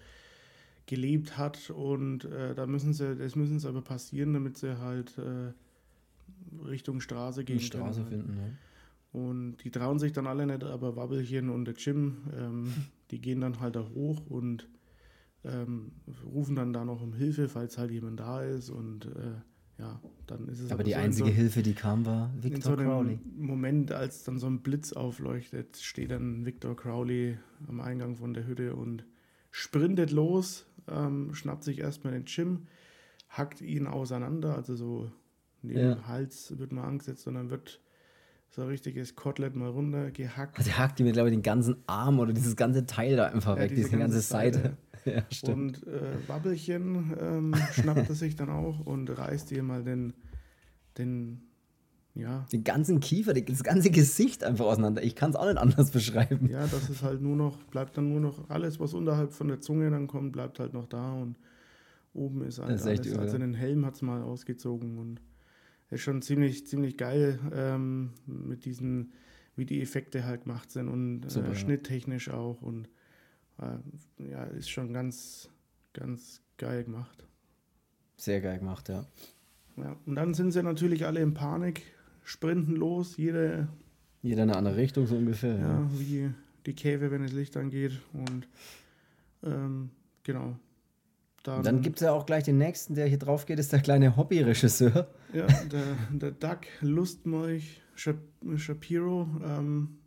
[0.84, 5.16] gelebt hat und äh, da müssen sie, das müssen sie aber passieren, damit sie halt
[5.16, 5.52] äh,
[6.66, 8.10] Richtung Straße gehen Die Straße können.
[8.10, 8.50] finden, ja.
[9.18, 12.70] Und die trauen sich dann alle nicht, aber Wabbelchen und der Jim, ähm,
[13.10, 14.68] die gehen dann halt da hoch und
[15.44, 15.92] ähm,
[16.24, 18.70] rufen dann da noch um Hilfe, falls halt jemand da ist.
[18.70, 22.04] Und äh, ja, dann ist es Aber die so in einzige so, Hilfe, die kam,
[22.04, 23.18] war in Victor so einem Crowley.
[23.36, 28.46] Moment, als dann so ein Blitz aufleuchtet, steht dann Victor Crowley am Eingang von der
[28.46, 29.04] Hütte und
[29.50, 32.66] sprintet los, ähm, schnappt sich erstmal den Jim,
[33.28, 35.12] hackt ihn auseinander, also so
[35.62, 35.94] neben Ja.
[35.94, 37.80] dem Hals wird mal angesetzt und dann wird
[38.50, 40.58] so ein richtiges Kotelett mal runtergehackt.
[40.58, 43.56] Also er hakt ihm, glaube ich, den ganzen Arm oder dieses ganze Teil da einfach
[43.56, 44.76] Ja, weg, diese, ganze Seite.
[45.42, 45.52] Ja.
[45.52, 50.14] Und äh, Wabbelchen ähm, schnappt er sich dann auch und reißt ihr mal den,
[50.96, 51.42] den
[52.14, 55.04] ja, Den ganzen Kiefer, das ganze Gesicht einfach auseinander.
[55.04, 56.48] Ich kann es auch nicht anders beschreiben.
[56.50, 59.60] Ja, das ist halt nur noch, bleibt dann nur noch alles, was unterhalb von der
[59.60, 61.36] Zunge dann kommt, bleibt halt noch da und
[62.14, 63.18] oben ist halt Das ist alles.
[63.18, 65.20] Also den Helm hat es mal ausgezogen und
[65.90, 69.12] ist schon ziemlich, ziemlich geil ähm, mit diesen,
[69.54, 71.54] wie die Effekte halt gemacht sind und Super, äh, ja.
[71.54, 72.88] schnitttechnisch auch und
[74.18, 75.48] ja, ist schon ganz,
[75.92, 77.24] ganz geil gemacht.
[78.16, 79.06] Sehr geil gemacht, ja.
[79.76, 81.82] Ja, und dann sind sie natürlich alle in Panik,
[82.24, 83.68] sprinten los, jeder
[84.22, 85.54] Jeder in eine andere Richtung so ungefähr.
[85.56, 85.68] Ja.
[85.80, 86.30] ja, wie
[86.66, 87.92] die Käfe, wenn das Licht angeht.
[88.12, 88.48] Und
[89.44, 89.90] ähm,
[90.24, 90.56] genau.
[91.44, 93.72] Dann, Und dann gibt es ja auch gleich den nächsten, der hier drauf geht, ist
[93.72, 95.08] der kleine Hobbyregisseur.
[95.32, 98.18] ja, der, der Doug Lustmolch Shap
[98.56, 99.98] Shapiro, ähm,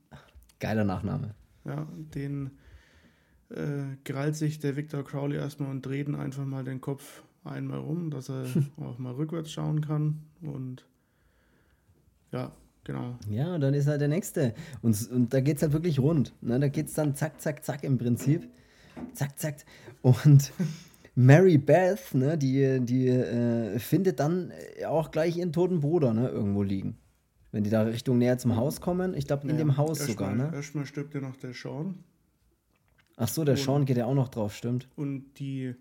[0.60, 1.34] Geiler Nachname.
[1.66, 2.52] ja, den
[3.56, 7.80] äh, krallt sich der Victor Crowley erstmal und dreht ihn einfach mal den Kopf einmal
[7.80, 8.46] rum, dass er
[8.78, 10.22] auch mal rückwärts schauen kann.
[10.42, 10.86] Und
[12.32, 12.52] ja,
[12.84, 13.16] genau.
[13.30, 14.54] Ja, und dann ist halt der nächste.
[14.82, 16.34] Und, und da geht es halt wirklich rund.
[16.42, 16.60] Ne?
[16.60, 18.48] Da geht es dann zack, zack, zack im Prinzip.
[19.14, 19.58] Zack, zack.
[20.02, 20.52] Und
[21.16, 24.52] Mary Beth, ne, die, die äh, findet dann
[24.88, 26.98] auch gleich ihren toten Bruder ne, irgendwo liegen.
[27.52, 29.14] Wenn die da Richtung näher zum Haus kommen.
[29.14, 30.56] Ich glaube, in Ja, dem Haus sogar, mal, ne?
[30.56, 31.96] Erstmal stirbt ja noch der Sean.
[33.18, 34.88] Ach so, der Und- Sean geht ja auch noch drauf, stimmt.
[34.96, 35.76] Und die,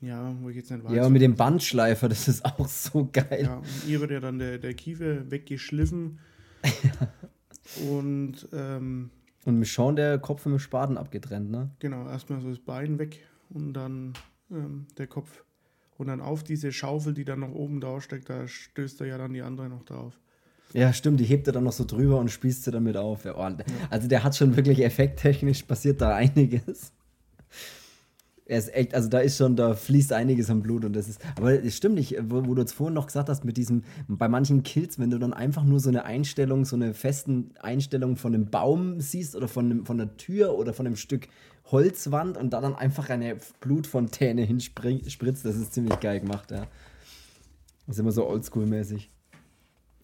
[0.00, 0.92] ja, wo ich jetzt nicht weiß.
[0.92, 3.42] Ja, und mit dem Bandschleifer, das ist auch so geil.
[3.44, 6.18] Ja, und ihr wird ja dann der, der Kiefer weggeschliffen.
[7.90, 9.10] Und ähm,
[9.44, 11.70] Und mit Sean der Kopf mit dem Spaten abgetrennt, ne?
[11.78, 14.14] genau, erstmal so das Bein weg und dann
[14.50, 15.44] ähm, der Kopf.
[15.98, 19.18] Und dann auf diese Schaufel, die dann noch oben da steckt, da stößt er ja
[19.18, 20.18] dann die andere noch drauf.
[20.74, 23.24] Ja, stimmt, die hebt er dann noch so drüber und spießt sie damit auf.
[23.24, 23.56] Ja, oh,
[23.90, 26.92] also der hat schon wirklich effekttechnisch passiert da einiges.
[28.44, 31.20] Er ist echt, also da ist schon, da fließt einiges am Blut und das ist,
[31.36, 34.26] aber es stimmt nicht, wo, wo du jetzt vorhin noch gesagt hast, mit diesem, bei
[34.26, 38.34] manchen Kills, wenn du dann einfach nur so eine Einstellung, so eine festen Einstellung von
[38.34, 41.28] einem Baum siehst oder von, einem, von einer Tür oder von einem Stück
[41.66, 46.66] Holzwand und da dann einfach eine Blutfontäne hinspritzt, das ist ziemlich geil gemacht, ja.
[47.86, 49.10] Das ist immer so oldschool-mäßig.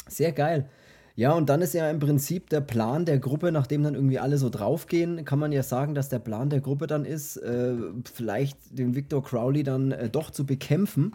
[0.08, 0.68] Sehr geil.
[1.16, 4.36] Ja, und dann ist ja im Prinzip der Plan der Gruppe, nachdem dann irgendwie alle
[4.36, 7.74] so draufgehen, kann man ja sagen, dass der Plan der Gruppe dann ist, äh,
[8.12, 11.14] vielleicht den Victor Crowley dann äh, doch zu bekämpfen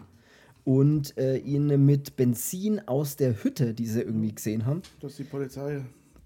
[0.64, 4.82] und äh, ihn mit Benzin aus der Hütte, die sie irgendwie gesehen haben.
[5.00, 5.82] Dass die Polizei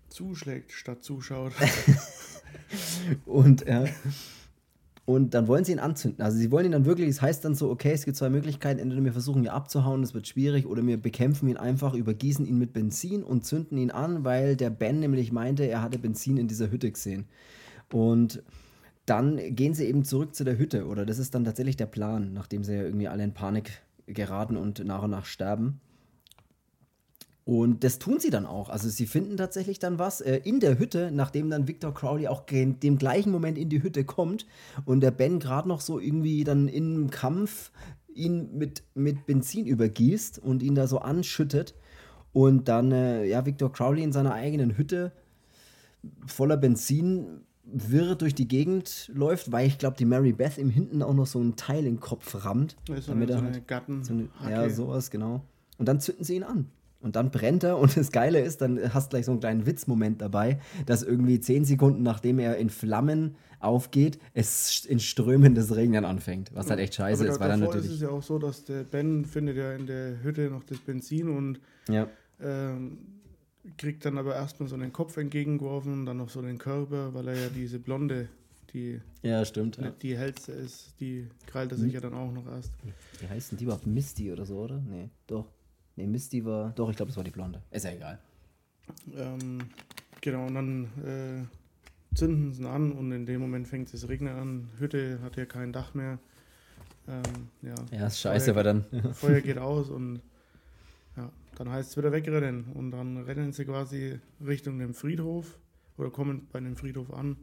[0.09, 1.53] zuschlägt statt zuschaut.
[3.27, 3.87] und äh,
[5.07, 6.25] und dann wollen sie ihn anzünden.
[6.25, 8.31] Also sie wollen ihn dann wirklich, es das heißt dann so, okay, es gibt zwei
[8.31, 12.47] Möglichkeiten, entweder wir versuchen ihn abzuhauen, das wird schwierig, oder wir bekämpfen ihn einfach, übergießen
[12.47, 16.39] ihn mit Benzin und zünden ihn an, weil der Ben nämlich meinte, er hatte Benzin
[16.39, 17.27] in dieser Hütte gesehen.
[17.93, 18.43] Und
[19.05, 22.33] dann gehen sie eben zurück zu der Hütte, oder das ist dann tatsächlich der Plan,
[22.33, 25.81] nachdem sie ja irgendwie alle in Panik geraten und nach und nach sterben.
[27.45, 28.71] Und das tun sie dann auch.
[28.71, 32.45] Also sie finden tatsächlich dann was äh, in der Hütte, nachdem dann Victor Crowley auch
[32.51, 34.47] in dem gleichen Moment in die Hütte kommt
[34.87, 37.71] und der Ben gerade noch so irgendwie dann im Kampf
[38.15, 41.75] ihn mit, mit Benzin übergießt und ihn da so anschüttet.
[42.33, 45.13] Und dann, äh, ja, Victor Crowley in seiner eigenen Hütte
[46.27, 51.03] voller Benzin wirr durch die Gegend läuft, weil ich glaube, die Mary Beth ihm hinten
[51.03, 52.77] auch noch so ein Teil in den Kopf rammt.
[52.87, 54.05] So damit eine, so eine Gatten.
[54.05, 55.43] So eine, ja, sowas, genau.
[55.79, 56.69] Und dann zünden sie ihn an.
[57.05, 59.67] Und dann brennt er und das Geile ist, dann hast du gleich so einen kleinen
[59.67, 66.07] Witzmoment dabei, dass irgendwie zehn Sekunden nachdem er in Flammen aufgeht, es in strömendes Regnen
[66.07, 67.41] anfängt, was halt echt scheiße Aber ist.
[67.41, 70.23] Weil dann natürlich ist es ja auch so, dass der Ben findet ja in der
[70.23, 72.09] Hütte noch das Benzin und ja.
[72.41, 72.97] ähm,
[73.77, 77.35] kriegt dann aber erstmal so einen Kopf entgegengeworfen, dann noch so den Körper, weil er
[77.35, 78.29] ja diese Blonde,
[78.73, 79.91] die ja, stimmt, ja.
[79.91, 81.95] die hellste ist, die krallt er sich hm.
[81.95, 82.73] ja dann auch noch erst.
[83.21, 83.87] Wie heißt denn die überhaupt?
[83.87, 84.81] Misty oder so, oder?
[84.81, 85.47] Nee, doch.
[85.97, 86.73] Nee, Misty war.
[86.75, 87.63] Doch, ich glaube, es war die Blonde.
[87.71, 88.19] Ist ja egal.
[89.17, 89.59] Ähm,
[90.21, 94.69] genau, und dann äh, zünden sie an und in dem Moment fängt es regnen an.
[94.79, 96.19] Hütte hat ja kein Dach mehr.
[97.07, 99.15] Ähm, ja, ja, ist scheiße, Feuer, weil dann.
[99.15, 100.21] Feuer geht aus und
[101.17, 102.65] ja, dann heißt es wieder wegrennen.
[102.75, 105.59] Und dann rennen sie quasi Richtung dem Friedhof
[105.97, 107.37] oder kommen bei dem Friedhof an.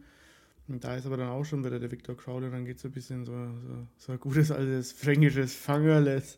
[0.67, 2.87] Und da ist aber dann auch schon wieder der Viktor Kraude, dann geht es so
[2.87, 6.37] ein bisschen so, so, so ein gutes altes fränkisches Fangerles.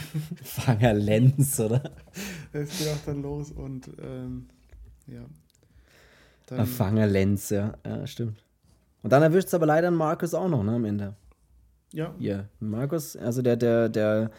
[0.42, 1.82] Fangerlenz, oder?
[2.52, 4.46] Das geht auch dann los und ähm,
[5.06, 5.24] ja.
[6.46, 7.74] Dann, Fangerlenz, ja.
[7.84, 8.44] ja, stimmt.
[9.02, 11.14] Und dann erwischt es aber leider Markus auch noch, ne, am Ende.
[11.92, 12.14] Ja.
[12.18, 14.30] Ja, Markus, also der, der, der,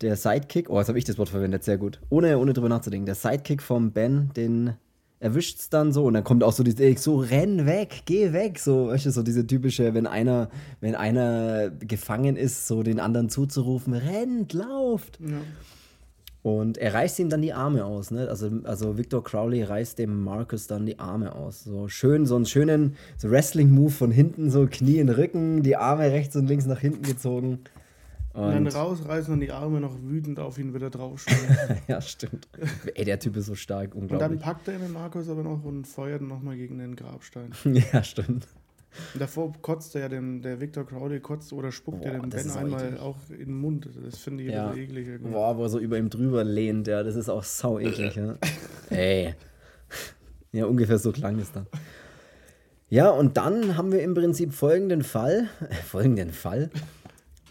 [0.00, 2.00] der Sidekick, oh, jetzt habe ich das Wort verwendet, sehr gut.
[2.08, 3.06] Ohne, ohne drüber nachzudenken.
[3.06, 4.74] Der Sidekick vom Ben, den
[5.20, 8.58] erwischt es dann so und dann kommt auch so diese, so renn weg, geh weg,
[8.58, 10.50] so, weißt du, so diese typische, wenn einer,
[10.80, 15.18] wenn einer gefangen ist, so den anderen zuzurufen, rennt, lauft.
[15.20, 15.40] Ja.
[16.42, 18.28] Und er reißt ihm dann die Arme aus, ne?
[18.28, 21.64] Also, also Victor Crowley reißt dem Marcus dann die Arme aus.
[21.64, 25.76] So schön, so einen schönen so Wrestling-Move von hinten, so Knie in den Rücken, die
[25.76, 27.60] Arme rechts und links nach hinten gezogen.
[28.34, 31.78] Und, dann rausreißen und die Arme noch wütend auf ihn wieder draufschlagen.
[31.88, 32.48] ja, stimmt.
[32.94, 34.28] Ey, der Typ ist so stark, unglaublich.
[34.28, 37.52] Und dann packt er den Markus aber noch und feuert nochmal gegen den Grabstein.
[37.92, 38.48] ja, stimmt.
[39.12, 42.30] Und davor kotzt er ja den, der Victor Crowley kotzt oder spuckt Boah, er dem
[42.30, 43.00] Ben einmal eklig.
[43.00, 43.88] auch in den Mund.
[44.04, 44.74] Das finde ich ja.
[44.74, 45.06] eklig.
[45.06, 45.30] Irgendwie.
[45.30, 48.36] Boah, wo er so über ihm drüber lehnt, ja, das ist auch sau eklig, ja.
[48.90, 49.34] Ey.
[50.50, 51.66] Ja, ungefähr so klang es dann.
[52.88, 55.48] Ja, und dann haben wir im Prinzip folgenden Fall.
[55.86, 56.70] folgenden Fall.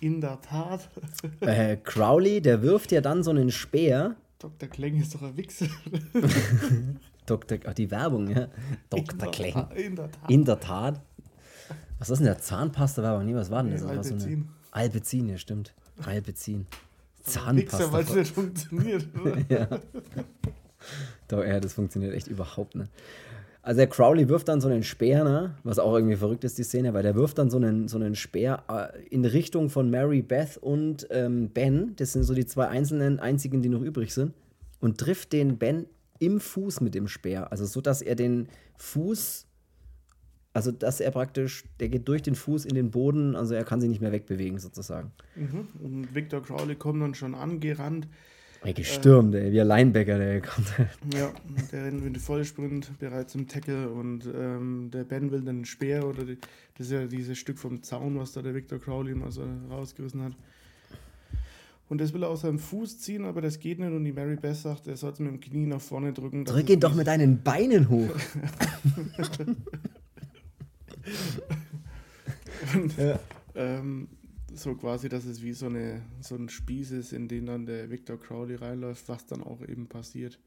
[0.04, 0.90] In der Tat.
[1.40, 4.18] äh, Crowley, der wirft ja dann so einen Speer.
[4.38, 4.68] Dr.
[4.68, 5.68] Kleng ist doch ein Wichser.
[7.26, 7.60] Dr.
[7.66, 8.50] Ach, die Werbung, ja.
[8.90, 9.32] Dr.
[9.32, 9.56] Kleng.
[9.76, 10.30] In der Tat.
[10.30, 11.02] In der Tat.
[12.00, 13.26] Was ist denn der Zahnpasta-Werbung?
[13.26, 13.84] Nee, was war denn das?
[13.84, 14.20] Nee, Alpezin.
[14.20, 14.46] So eine...
[14.72, 15.74] Alpezin, ja, stimmt.
[16.04, 16.68] Alpezin.
[17.22, 17.94] Zahnpasta.
[17.94, 19.08] weil es nicht funktioniert.
[19.48, 19.70] ja.
[21.30, 22.92] Doch, ja, das funktioniert echt überhaupt nicht.
[23.66, 25.56] Also der Crowley wirft dann so einen Speer, ne?
[25.64, 28.14] was auch irgendwie verrückt ist, die Szene, weil der wirft dann so einen, so einen
[28.14, 31.96] Speer äh, in Richtung von Mary Beth und ähm, Ben.
[31.96, 34.34] Das sind so die zwei einzelnen einzigen, die noch übrig sind.
[34.82, 35.86] Und trifft den Ben
[36.20, 37.54] im Fuß mit dem Speer.
[37.54, 39.46] Also so, dass er den Fuß,
[40.52, 43.80] also dass er praktisch, der geht durch den Fuß in den Boden, also er kann
[43.80, 45.14] sich nicht mehr wegbewegen sozusagen.
[45.38, 45.68] Mhm.
[45.82, 48.10] Und Victor Crowley kommt dann schon angerannt
[48.64, 50.68] Ey, gestürmt, äh, ey, wie ein Linebacker, der kommt.
[51.14, 51.32] Ja,
[51.72, 55.66] der rennt mit dem Vollsprint bereits im Tackle und ähm, der Ben will dann einen
[55.66, 56.38] Speer oder die,
[56.78, 60.24] das ist ja dieses Stück vom Zaun, was da der Victor Crowley mal so rausgerissen
[60.24, 60.34] hat.
[61.90, 63.92] Und das will er aus seinem Fuß ziehen, aber das geht nicht.
[63.92, 66.46] Und die Mary Beth sagt, er soll es mit dem Knie nach vorne drücken.
[66.46, 68.10] Drück ihn doch mit deinen Beinen hoch.
[72.74, 73.20] und, ja.
[73.56, 74.08] ähm,
[74.56, 77.90] so quasi, dass es wie so, eine, so ein Spieß ist, in den dann der
[77.90, 80.40] Victor Crowley reinläuft, was dann auch eben passiert.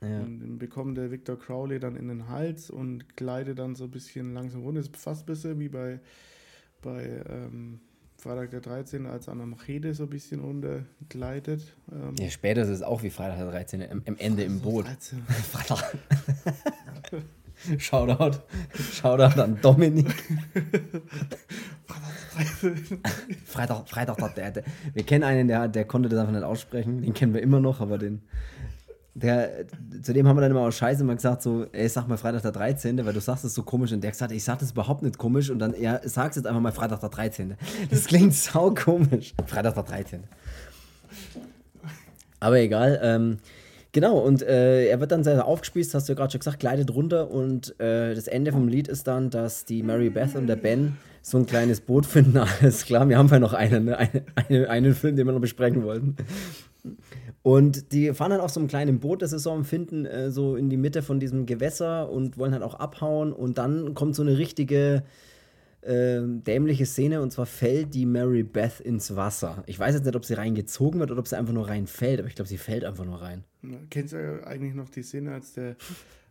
[0.00, 0.20] Ja.
[0.20, 3.90] Und dann bekommt der Victor Crowley dann in den Hals und gleitet dann so ein
[3.90, 4.80] bisschen langsam runter.
[4.80, 6.00] Ist fast ein bisschen wie bei,
[6.82, 7.80] bei ähm,
[8.16, 9.06] Freitag der 13.
[9.06, 11.74] als an der Machete so ein bisschen runtergleitet.
[11.92, 13.90] Ähm, Ja, später ist es auch wie Freitag der 13.
[13.90, 14.86] Am, am Ende im Boot.
[14.86, 15.22] 13.
[15.52, 15.98] Freitag.
[17.78, 18.40] Shoutout.
[18.92, 20.06] Shoutout an Dominik.
[23.46, 24.62] Freitag, Freitag, der, der,
[24.94, 27.02] wir kennen einen, der, der konnte das einfach nicht aussprechen.
[27.02, 28.22] Den kennen wir immer noch, aber den.
[29.14, 29.66] Der,
[30.00, 32.42] zu dem haben wir dann immer auch Scheiße mal gesagt, so, ey, sag mal Freitag
[32.42, 33.90] der 13., weil du sagst es so komisch.
[33.90, 35.50] Und der gesagt, ich sag das überhaupt nicht komisch.
[35.50, 37.56] Und dann, ja, sag's jetzt einfach mal Freitag der 13.
[37.90, 39.34] Das klingt sau komisch.
[39.46, 40.22] Freitag der 13.
[42.38, 43.00] Aber egal.
[43.02, 43.38] Ähm,
[44.00, 46.94] genau, und äh, er wird dann sehr aufgespießt, hast du ja gerade schon gesagt, gleitet
[46.94, 47.32] runter.
[47.32, 50.96] Und äh, das Ende vom Lied ist dann, dass die Mary Beth und der Ben
[51.20, 52.38] so ein kleines Boot finden.
[52.38, 53.98] Alles klar, wir haben ja noch einen, ne?
[53.98, 56.14] eine, eine, einen Film, den wir noch besprechen wollten.
[57.42, 60.30] Und die fahren dann auf so einem kleinen Boot, das ist so am Finden, äh,
[60.30, 63.32] so in die Mitte von diesem Gewässer und wollen halt auch abhauen.
[63.32, 65.02] Und dann kommt so eine richtige
[65.82, 69.62] äh, dämliche Szene und zwar fällt die Mary Beth ins Wasser.
[69.66, 72.28] Ich weiß jetzt nicht, ob sie reingezogen wird oder ob sie einfach nur reinfällt, aber
[72.28, 73.44] ich glaube, sie fällt einfach nur rein.
[73.62, 75.76] Na, Kennst du ja eigentlich noch die Szene, als der,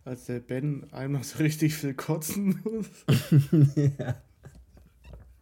[0.06, 2.88] als der Ben noch so richtig viel kotzen muss?
[4.00, 4.22] Ja.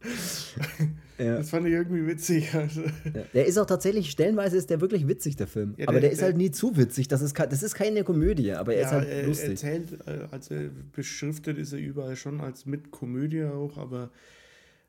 [1.17, 2.53] Das fand ich irgendwie witzig.
[2.53, 3.23] Also, Ja.
[3.33, 5.73] Der ist auch tatsächlich, stellenweise ist der wirklich witzig, der Film.
[5.77, 7.07] Ja, aber der- der ist der- halt nie zu witzig.
[7.07, 9.49] Das ist, das ist keine Komödie, aber er ist ja, halt er lustig.
[9.51, 10.55] erzählt, äh, also
[10.91, 14.11] beschriftet ist er überall schon als mit Komödie auch, aber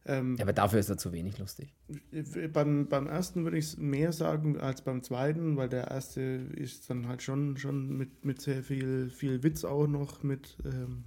[0.04, 1.72] ähm, Ja, aber dafür ist er zu wenig lustig.
[2.52, 6.20] beim, beim ersten würde ich mehr sagen als beim zweiten, weil der erste
[6.56, 11.04] ist dann halt schon, schon mit, mit sehr viel, viel Witz auch noch, mit, ähm,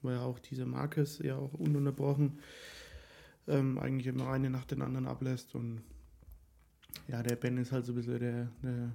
[0.00, 2.38] weil auch dieser Marcus ja auch ununterbrochen
[3.48, 5.82] ähm, eigentlich immer eine nach den anderen ablässt und
[7.08, 8.94] ja, der Ben ist halt so ein bisschen der, der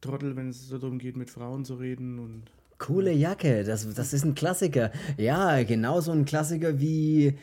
[0.00, 4.12] Trottel, wenn es so darum geht, mit Frauen zu reden und Coole Jacke, das, das
[4.12, 4.92] ist ein Klassiker.
[5.16, 7.28] Ja, genauso ein Klassiker wie.
[7.28, 7.34] Äh,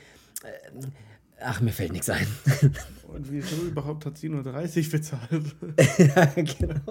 [1.39, 2.27] ach, mir fällt nichts ein.
[3.07, 5.55] Und wieso überhaupt hat sie nur 30 bezahlt?
[5.97, 6.81] ja, genau.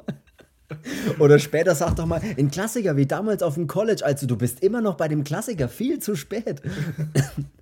[1.19, 4.05] Oder später sag doch mal, ein Klassiker wie damals auf dem College.
[4.05, 6.63] Also, du bist immer noch bei dem Klassiker, viel zu spät.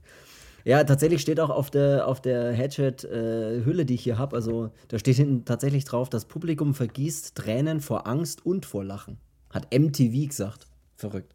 [0.65, 4.99] ja, tatsächlich steht auch auf der, auf der Hatchet-Hülle, die ich hier habe, also da
[4.99, 9.19] steht hinten tatsächlich drauf, das Publikum vergießt Tränen vor Angst und vor Lachen.
[9.51, 10.67] Hat MTV gesagt.
[10.97, 11.35] Verrückt.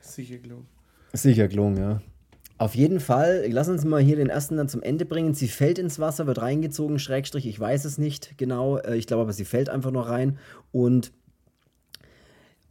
[0.00, 0.64] Sicher, glaube
[1.12, 2.00] Sicher gelungen, ja.
[2.58, 5.32] Auf jeden Fall, lass uns mal hier den ersten dann zum Ende bringen.
[5.32, 8.76] Sie fällt ins Wasser, wird reingezogen, Schrägstrich, ich weiß es nicht genau.
[8.76, 10.38] Äh, Ich glaube aber, sie fällt einfach nur rein.
[10.70, 11.10] Und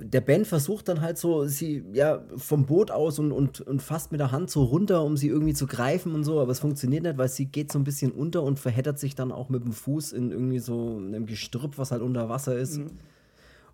[0.02, 4.12] der Ben versucht dann halt so, sie ja vom Boot aus und, und, und fasst
[4.12, 7.04] mit der Hand so runter, um sie irgendwie zu greifen und so, aber es funktioniert
[7.04, 9.74] nicht, weil sie geht so ein bisschen unter und verheddert sich dann auch mit dem
[9.74, 12.80] Fuß in irgendwie so einem Gestrüpp, was halt unter Wasser ist.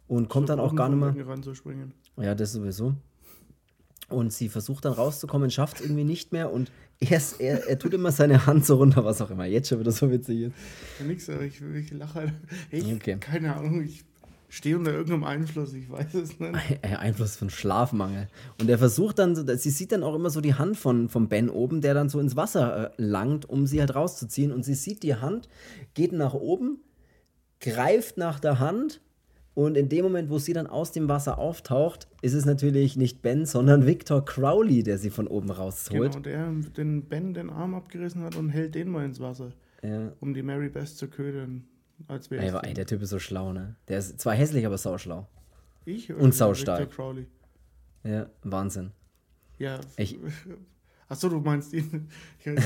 [0.08, 1.28] Und kommt dann auch gar nicht mehr.
[1.28, 1.94] ranzuspringen.
[2.18, 2.94] Ja, das sowieso.
[4.08, 7.94] Und sie versucht dann rauszukommen, schafft es irgendwie nicht mehr und erst, er, er tut
[7.96, 9.46] immer seine Hand so runter, was auch immer.
[9.46, 10.54] Jetzt schon wieder so witzig ist.
[11.00, 12.34] Ja, nix, aber ich, ich lache halt.
[12.70, 13.18] Ich, Okay.
[13.20, 14.04] keine Ahnung, ich
[14.56, 16.56] stehe unter irgendeinem Einfluss, ich weiß es nicht.
[16.84, 18.28] Ein Einfluss von Schlafmangel.
[18.60, 21.50] Und er versucht dann, sie sieht dann auch immer so die Hand von, von Ben
[21.50, 24.52] oben, der dann so ins Wasser äh, langt, um sie halt rauszuziehen.
[24.52, 25.50] Und sie sieht die Hand,
[25.94, 26.80] geht nach oben,
[27.60, 29.02] greift nach der Hand.
[29.54, 33.22] Und in dem Moment, wo sie dann aus dem Wasser auftaucht, ist es natürlich nicht
[33.22, 36.12] Ben, sondern Victor Crowley, der sie von oben rausholt.
[36.12, 40.12] Genau, der den Ben den Arm abgerissen hat und hält den mal ins Wasser, Ja.
[40.20, 41.64] um die Mary Beth zu ködern.
[42.08, 43.76] Als Ey, ey, der Typ ist so schlau, ne?
[43.88, 45.28] Der ist zwar hässlich, aber sauschlau.
[45.86, 46.92] Ich und saustark.
[46.92, 47.26] Crowley.
[48.04, 48.92] Ja, Wahnsinn.
[49.58, 49.80] Ja.
[49.98, 50.18] Ich-
[51.10, 52.10] Achso, du meinst ihn.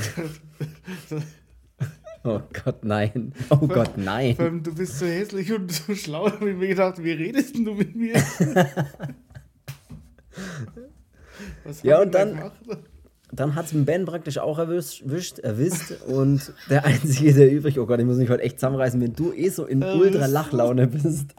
[2.22, 3.32] Oh Gott, nein.
[3.48, 4.36] Oh Gott, nein.
[4.36, 7.12] Vor allem, du bist so hässlich und so schlau, da hab ich mir gedacht, wie
[7.12, 8.14] redest du mit mir?
[11.64, 12.60] Was Ja, und dann- gemacht?
[13.32, 18.00] Dann hat es Ben praktisch auch erwischt, erwischt, und der Einzige, der übrig, oh Gott,
[18.00, 19.82] ich muss mich heute echt zusammenreißen, wenn du eh so in.
[19.82, 21.34] Ultra-Lachlaune bist.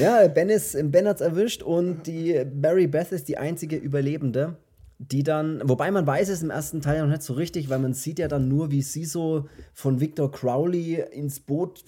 [0.00, 4.56] Ja, Ben, ist, ben hat es erwischt und die Mary Beth ist die einzige Überlebende,
[4.98, 7.94] die dann, wobei man weiß es im ersten Teil noch nicht so richtig, weil man
[7.94, 11.84] sieht ja dann nur, wie sie so von Victor Crowley ins Boot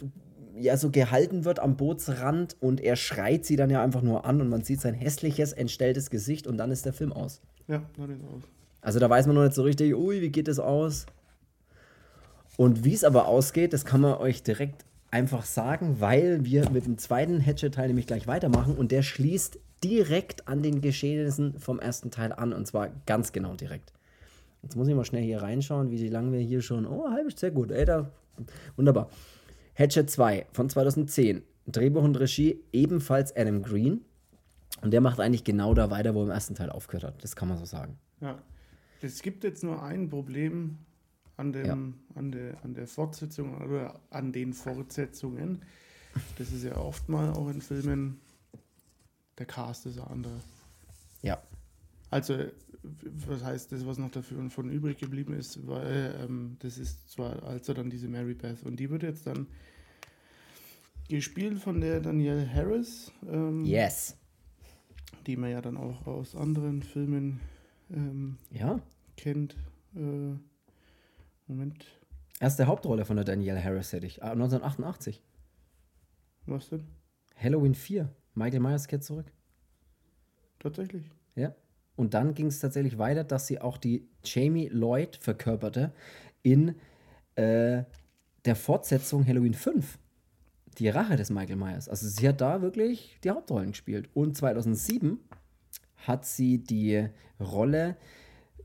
[0.56, 4.40] ja so gehalten wird am Bootsrand und er schreit sie dann ja einfach nur an
[4.40, 7.40] und man sieht sein hässliches, entstelltes Gesicht und dann ist der Film aus.
[7.68, 8.42] Ja, dann ist aus.
[8.80, 11.06] Also da weiß man noch nicht so richtig, ui, wie geht das aus?
[12.56, 16.86] Und wie es aber ausgeht, das kann man euch direkt einfach sagen, weil wir mit
[16.86, 22.10] dem zweiten Hatchet-Teil nämlich gleich weitermachen und der schließt direkt an den Geschehnissen vom ersten
[22.10, 23.92] Teil an und zwar ganz genau direkt.
[24.62, 26.86] Jetzt muss ich mal schnell hier reinschauen, wie lange wir hier schon.
[26.86, 27.70] Oh, halb sehr gut.
[27.70, 28.10] Ey, da,
[28.76, 29.08] wunderbar.
[29.74, 31.42] Hatchet 2 von 2010.
[31.66, 34.00] Drehbuch und Regie ebenfalls Adam Green.
[34.82, 37.24] Und der macht eigentlich genau da weiter, wo er im ersten Teil aufgehört hat.
[37.24, 37.98] Das kann man so sagen.
[38.20, 38.38] Ja.
[39.00, 40.78] Es gibt jetzt nur ein Problem
[41.36, 42.16] an, dem, ja.
[42.16, 45.62] an, der, an der Fortsetzung oder an den Fortsetzungen.
[46.36, 48.20] Das ist ja oft mal auch in Filmen,
[49.38, 50.40] der Cast ist ein anderer.
[51.22, 51.40] Ja.
[52.10, 52.38] Also,
[52.82, 57.42] was heißt das, was noch dafür von übrig geblieben ist, weil ähm, das ist zwar
[57.44, 59.46] also dann diese Mary Beth und die wird jetzt dann
[61.08, 63.12] gespielt von der Danielle Harris.
[63.26, 64.16] Ähm, yes.
[65.28, 67.40] Die man ja dann auch aus anderen Filmen
[67.90, 68.80] ähm, ja.
[69.18, 69.56] kennt.
[69.94, 70.38] Äh,
[71.46, 71.84] Moment.
[72.40, 74.22] Erste Hauptrolle von der Danielle Harris hätte ich.
[74.22, 75.22] 1988.
[75.22, 76.84] Ah, was denn?
[77.36, 78.08] Halloween 4.
[78.34, 79.30] Michael Myers kehrt zurück.
[80.60, 81.10] Tatsächlich.
[81.34, 81.54] Ja.
[81.94, 85.92] Und dann ging es tatsächlich weiter, dass sie auch die Jamie Lloyd verkörperte
[86.42, 86.74] in
[87.34, 87.84] äh,
[88.46, 89.98] der Fortsetzung Halloween 5.
[90.78, 91.88] Die Rache des Michael Myers.
[91.88, 94.08] Also sie hat da wirklich die Hauptrollen gespielt.
[94.14, 95.18] Und 2007
[96.06, 97.08] hat sie die
[97.40, 97.96] Rolle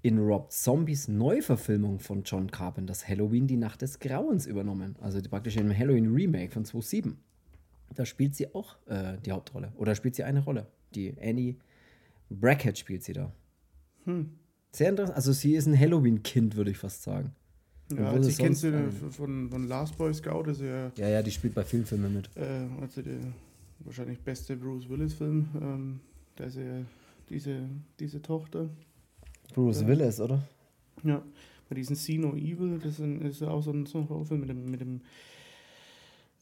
[0.04, 4.96] in Rob Zombies Neuverfilmung von John Carpenters Halloween, die Nacht des Grauens übernommen.
[5.02, 7.18] Also praktisch im Halloween Remake von 2007.
[7.96, 9.72] Da spielt sie auch äh, die Hauptrolle.
[9.78, 10.68] Oder spielt sie eine Rolle.
[10.94, 11.56] Die Annie
[12.30, 13.32] Brackett spielt sie da.
[14.06, 14.32] Hm.
[14.72, 15.16] Sehr interessant.
[15.16, 17.34] Also sie ist ein Halloween-Kind, würde ich fast sagen.
[17.98, 18.72] Ja, sie kennt sie
[19.12, 20.50] von, von Last Boy Scout.
[20.50, 22.30] Ist ja, ja, ja, die spielt bei vielen Filmen mit.
[22.36, 23.20] Äh, also der
[23.80, 25.48] wahrscheinlich beste Bruce Willis-Film.
[25.62, 26.00] Ähm,
[26.36, 26.82] da ist ja
[27.30, 27.70] diese,
[28.00, 28.70] diese Tochter.
[29.54, 30.42] Bruce äh, Willis, oder?
[31.04, 31.22] Ja,
[31.70, 34.50] bei diesem See No Evil, das ist ja auch so ein, so ein Horrorfilm mit
[34.50, 35.02] dem, mit dem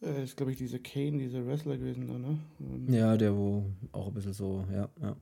[0.01, 2.37] äh, ist glaube ich dieser Kane, dieser Wrestler gewesen da, ne?
[2.59, 5.15] Ähm, ja, der wo auch ein bisschen so, ja, ja.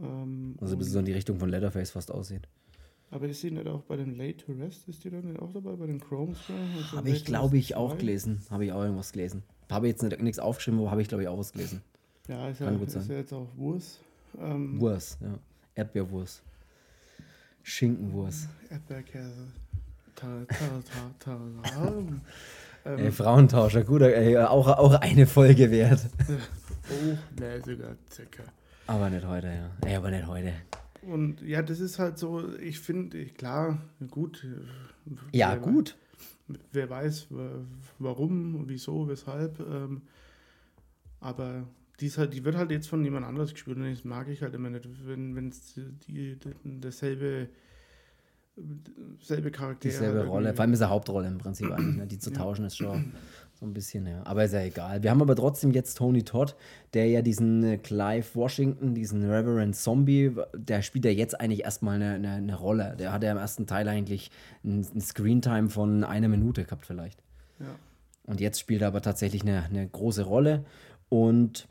[0.00, 2.48] Ähm, also ein bisschen so in die Richtung von Leatherface fast aussieht.
[3.12, 4.88] Aber ist sie nicht auch bei den Late to Rest?
[4.88, 6.38] Ist die dann nicht auch dabei bei den Chromes?
[6.48, 8.40] Also habe ich, glaube ich, auch gelesen.
[8.50, 9.42] Habe ich auch irgendwas gelesen.
[9.70, 11.82] Habe jetzt nicht, nichts aufgeschrieben, aber habe ich, glaube ich, auch was gelesen.
[12.26, 14.00] Ja, ist, ja, ist ja jetzt auch Wurst.
[14.40, 15.38] Ähm, Wurst, ja.
[15.74, 16.42] Erdbeerwurst.
[17.62, 18.48] Schinkenwurst.
[18.70, 19.46] Erdbeerkäse.
[20.14, 21.40] Ta, ta, ta,
[22.86, 26.00] ähm, ey, Frauentauscher, guter, ey, auch, auch eine Folge wert.
[26.28, 28.44] oh, ne, sogar circa.
[28.86, 29.70] Aber nicht heute, ja.
[29.86, 30.54] Ey, aber nicht heute.
[31.02, 33.78] Und ja, das ist halt so, ich finde, klar,
[34.10, 34.46] gut.
[35.32, 35.96] Ja, gut.
[36.48, 37.28] Weiß, wer weiß,
[37.98, 39.58] warum, wieso, weshalb.
[39.60, 40.02] Ähm,
[41.20, 41.66] aber
[42.00, 44.42] die, ist halt, die wird halt jetzt von jemand anderes gespielt und das mag ich
[44.42, 46.38] halt immer nicht, wenn es die, die,
[46.80, 47.48] dasselbe
[49.20, 49.88] selbe Charakter.
[49.88, 51.96] Dieselbe Rolle, vor allem ist er Hauptrolle im Prinzip eigentlich.
[51.96, 52.06] Ne?
[52.06, 53.12] Die zu tauschen ist schon
[53.62, 54.22] so ein bisschen, ja.
[54.24, 55.04] Aber ist ja egal.
[55.04, 56.56] Wir haben aber trotzdem jetzt Tony Todd,
[56.94, 61.94] der ja diesen äh, Clive Washington, diesen Reverend Zombie, der spielt ja jetzt eigentlich erstmal
[61.94, 62.96] eine, eine, eine Rolle.
[62.98, 64.32] Der hat ja im ersten Teil eigentlich
[64.64, 67.22] ein, Screentime von einer Minute gehabt, vielleicht.
[67.60, 67.66] Ja.
[68.24, 70.64] Und jetzt spielt er aber tatsächlich eine, eine große Rolle.
[71.08, 71.68] Und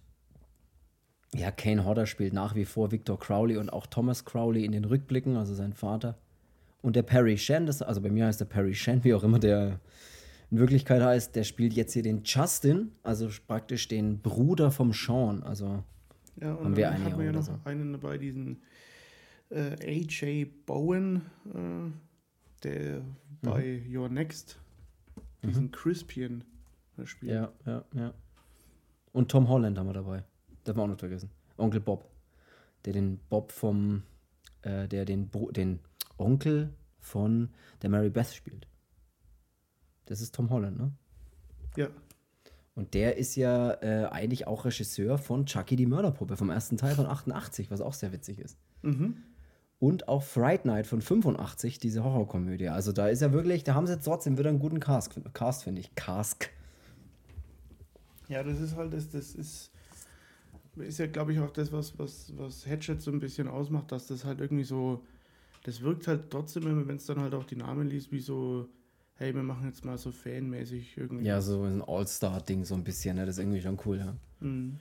[1.35, 4.85] ja, Kane Hodder spielt nach wie vor Victor Crowley und auch Thomas Crowley in den
[4.85, 6.15] Rückblicken, also sein Vater.
[6.81, 9.39] Und der Perry Shan, das, also bei mir heißt der Perry Shan, wie auch immer
[9.39, 9.81] der
[10.51, 15.43] in Wirklichkeit heißt, der spielt jetzt hier den Justin, also praktisch den Bruder vom Sean.
[15.43, 15.83] Also
[16.35, 17.57] ja, und haben wir dann hat man ja noch so.
[17.63, 18.61] einen dabei, diesen
[19.49, 23.05] äh, AJ Bowen, äh, der mhm.
[23.41, 24.59] bei Your Next
[25.41, 25.71] diesen mhm.
[25.71, 26.43] Crispian
[27.05, 27.31] spielt.
[27.31, 28.13] Ja, ja, ja.
[29.13, 30.23] Und Tom Holland haben wir dabei.
[30.65, 31.29] Darf man auch noch vergessen.
[31.57, 32.09] Onkel Bob.
[32.85, 34.03] Der den Bob vom,
[34.63, 35.79] äh, der den, den
[36.17, 37.49] Onkel von
[37.81, 38.67] der Mary Beth spielt.
[40.05, 40.91] Das ist Tom Holland, ne?
[41.75, 41.87] Ja.
[42.75, 46.95] Und der ist ja äh, eigentlich auch Regisseur von Chucky die Mörderpuppe vom ersten Teil
[46.95, 48.57] von 88, was auch sehr witzig ist.
[48.81, 49.17] Mhm.
[49.79, 52.69] Und auch Fright Night von 85, diese Horrorkomödie.
[52.69, 55.63] Also da ist ja wirklich, da haben sie jetzt trotzdem wieder einen guten Cast, Cast
[55.63, 55.93] finde ich.
[55.95, 56.49] Cask.
[58.27, 59.71] Ja, das ist halt, das, das ist,
[60.77, 64.07] ist ja, glaube ich, auch das, was, was, was Hatchet so ein bisschen ausmacht, dass
[64.07, 65.03] das halt irgendwie so
[65.63, 68.67] das wirkt halt trotzdem immer, wenn es dann halt auch die Namen liest, wie so,
[69.21, 71.25] hey, wir machen jetzt mal so fanmäßig irgendwie.
[71.25, 73.25] Ja, so ein All-Star-Ding so ein bisschen, ne?
[73.27, 74.15] das ist irgendwie schon cool, ja.
[74.39, 74.77] Mhm.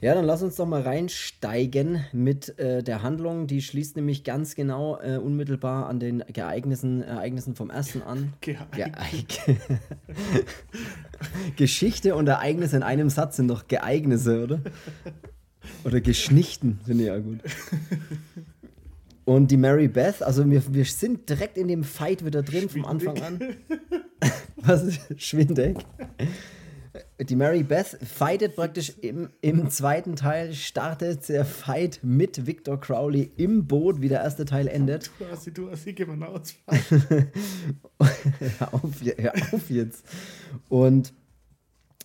[0.00, 3.46] Ja, dann lass uns doch mal reinsteigen mit äh, der Handlung.
[3.46, 8.32] Die schließt nämlich ganz genau äh, unmittelbar an den Ereignissen, Ereignissen vom ersten an.
[8.40, 9.38] Geeig
[11.56, 14.60] Geschichte und Ereignisse in einem Satz sind doch Geeignisse, oder?
[15.84, 17.40] Oder Geschnichten, finde ich ja gut.
[19.30, 22.84] Und die Mary Beth, also wir, wir sind direkt in dem Fight wieder drin vom
[22.84, 23.38] Anfang an.
[24.56, 25.76] Was ist Schwindeck?
[27.20, 33.30] Die Mary Beth fightet praktisch im, im zweiten Teil, startet der Fight mit Victor Crowley
[33.36, 35.12] im Boot, wie der erste Teil endet.
[35.20, 36.56] Du hast sie, du hast sie, geh mal aus.
[38.58, 38.82] hör, auf,
[39.16, 40.04] hör auf jetzt.
[40.68, 41.12] Und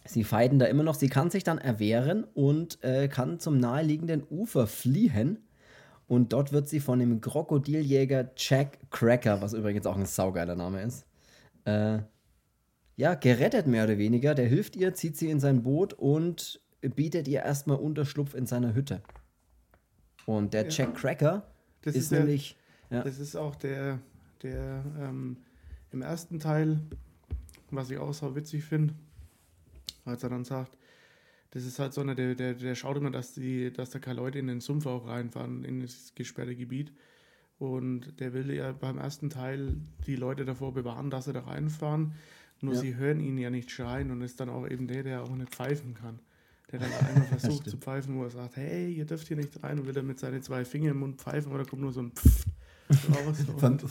[0.05, 0.93] sie fighten da immer noch.
[0.93, 5.39] Sie kann sich dann erwehren und äh, kann zum naheliegenden Ufer fliehen
[6.07, 10.83] Und dort wird sie von dem Krokodiljäger Jack Cracker, was übrigens auch ein saugeiler Name
[10.83, 11.05] ist,
[11.65, 11.99] äh,
[12.95, 14.35] ja, gerettet mehr oder weniger.
[14.35, 18.73] Der hilft ihr, zieht sie in sein Boot und bietet ihr erstmal Unterschlupf in seiner
[18.75, 19.01] Hütte.
[20.25, 20.69] Und der Ja.
[20.69, 21.47] Jack Cracker
[21.81, 22.55] Das ist, ist der- nämlich.
[22.91, 23.03] Ja.
[23.03, 23.99] Das ist auch der,
[24.43, 25.37] der ähm,
[25.91, 26.79] im ersten Teil,
[27.71, 28.93] was ich auch so witzig finde,
[30.05, 30.77] als er dann sagt,
[31.55, 34.17] das ist halt so einer, der, der, der schaut immer, dass, die, dass da keine
[34.17, 36.91] Leute in den Sumpf auch reinfahren, in das gesperrte Gebiet.
[37.59, 42.11] Und der will ja beim ersten Teil die Leute davor bewahren, dass sie da reinfahren.
[42.59, 42.81] Nur Ja.
[42.81, 45.55] sie hören ihn ja nicht schreien und ist dann auch eben der, der auch nicht
[45.55, 46.19] pfeifen kann.
[46.73, 49.79] Der dann einmal versucht zu pfeifen, wo er sagt, hey, ihr dürft hier nicht rein
[49.79, 52.11] und will dann mit seinen zwei Fingern im Mund pfeifen oder kommt nur so ein
[52.15, 52.45] Pfff
[53.15, 53.37] raus.
[53.61, 53.81] Und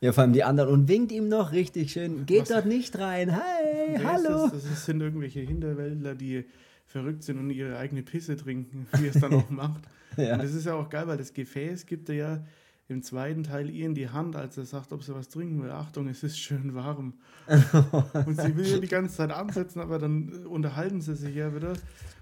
[0.00, 2.26] ja, vor allem die anderen und winkt ihm noch richtig schön.
[2.26, 3.34] Geht Was- dort nicht rein.
[3.34, 4.48] Hi, ist hallo.
[4.48, 6.44] Das, das sind irgendwelche Hinterwäldler, die
[6.86, 9.82] verrückt sind und ihre eigene Pisse trinken, wie er es dann auch macht.
[10.16, 10.34] Ja.
[10.34, 12.44] Und das ist ja auch geil, weil das Gefäß gibt er ja
[12.88, 15.70] im zweiten Teil ihr in die Hand, als er sagt, ob sie was trinken will.
[15.70, 17.12] Achtung, es ist schön warm.
[17.46, 21.74] und sie will ja die ganze Zeit ansetzen, aber dann unterhalten sie sich ja wieder.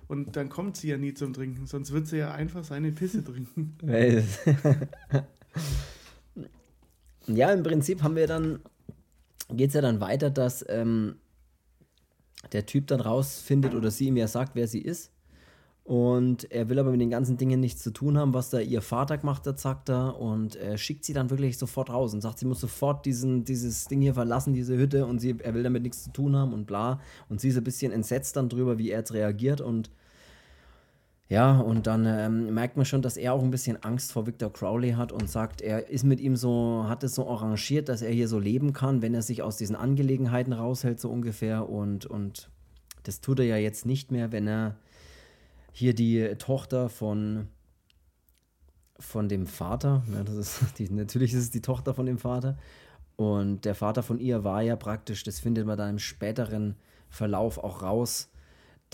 [0.08, 3.22] Und dann kommt sie ja nie zum Trinken, sonst wird sie ja einfach seine Pisse
[3.22, 3.76] trinken.
[7.28, 8.60] Ja, im Prinzip haben wir dann,
[9.50, 11.16] geht es ja dann weiter, dass ähm,
[12.52, 15.12] der Typ dann rausfindet oder sie ihm ja sagt, wer sie ist.
[15.86, 18.82] Und er will aber mit den ganzen Dingen nichts zu tun haben, was da ihr
[18.82, 20.18] Vater gemacht hat, sagt er.
[20.18, 23.84] Und er schickt sie dann wirklich sofort raus und sagt, sie muss sofort diesen, dieses
[23.84, 25.06] Ding hier verlassen, diese Hütte.
[25.06, 27.00] Und sie, er will damit nichts zu tun haben und bla.
[27.28, 29.60] Und sie ist ein bisschen entsetzt dann drüber, wie er jetzt reagiert.
[29.60, 29.92] Und
[31.28, 34.52] ja, und dann ähm, merkt man schon, dass er auch ein bisschen Angst vor Victor
[34.52, 38.12] Crowley hat und sagt, er ist mit ihm so, hat es so arrangiert, dass er
[38.12, 41.68] hier so leben kann, wenn er sich aus diesen Angelegenheiten raushält, so ungefähr.
[41.68, 42.48] Und, und
[43.02, 44.76] das tut er ja jetzt nicht mehr, wenn er
[45.72, 47.48] hier die Tochter von,
[49.00, 52.56] von dem Vater, ja, das ist die, natürlich ist es die Tochter von dem Vater.
[53.16, 56.76] Und der Vater von ihr war ja praktisch, das findet man dann im späteren
[57.08, 58.28] Verlauf auch raus,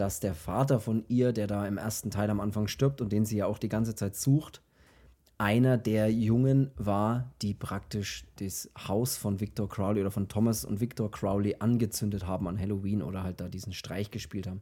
[0.03, 3.25] dass der Vater von ihr, der da im ersten Teil am Anfang stirbt und den
[3.25, 4.61] sie ja auch die ganze Zeit sucht,
[5.39, 10.81] einer der Jungen war, die praktisch das Haus von Victor Crowley oder von Thomas und
[10.81, 14.61] Victor Crowley angezündet haben an Halloween oder halt da diesen Streich gespielt haben.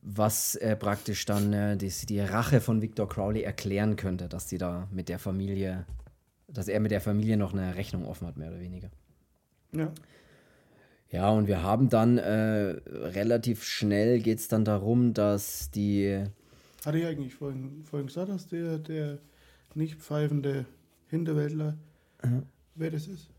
[0.00, 4.56] Was äh, praktisch dann äh, die, die Rache von Victor Crowley erklären könnte, dass sie
[4.56, 5.84] da mit der Familie,
[6.48, 8.88] dass er mit der Familie noch eine Rechnung offen hat, mehr oder weniger.
[9.72, 9.92] Ja.
[11.10, 16.24] Ja, und wir haben dann äh, relativ schnell geht es dann darum, dass die.
[16.84, 19.18] Hatte ich eigentlich vorhin, vorhin gesagt, dass der, der
[19.74, 20.66] nicht pfeifende
[21.08, 21.76] Hinterwäldler,
[22.74, 23.30] wer das ist?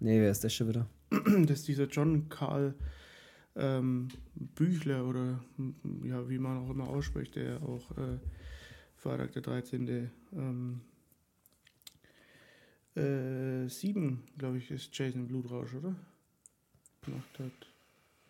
[0.00, 0.86] Nee, wer ist das schon wieder?
[1.46, 2.74] Das ist dieser John Karl
[3.54, 5.40] ähm, Büchler oder
[6.04, 8.18] ja, wie man auch immer ausspricht, der auch äh,
[8.96, 10.10] Freitag der 13.
[10.32, 10.80] Ähm,
[12.96, 15.94] äh, 7, glaube ich, ist Jason Blutrausch, oder?
[17.04, 17.52] Gemacht hat.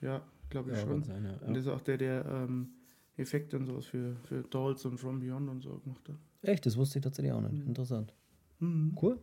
[0.01, 1.03] Ja, glaube ich Ja, schon.
[1.03, 1.47] sein, ja.
[1.47, 2.71] Und das ist auch der, der ähm,
[3.17, 6.17] Effekte und sowas für, für Dolls und From Beyond und so gemacht hat.
[6.43, 7.67] Echt, das wusste ich tatsächlich auch nicht.
[7.67, 8.13] Interessant.
[8.59, 8.97] Mhm.
[9.01, 9.19] Cool.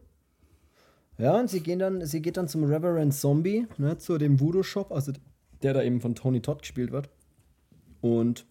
[1.18, 4.92] Ja, und sie gehen dann, sie geht dann zum Reverend Zombie, ne, zu dem Voodoo-Shop,
[4.92, 5.12] also
[5.62, 7.10] der da eben von Tony Todd gespielt wird.
[8.00, 8.46] Und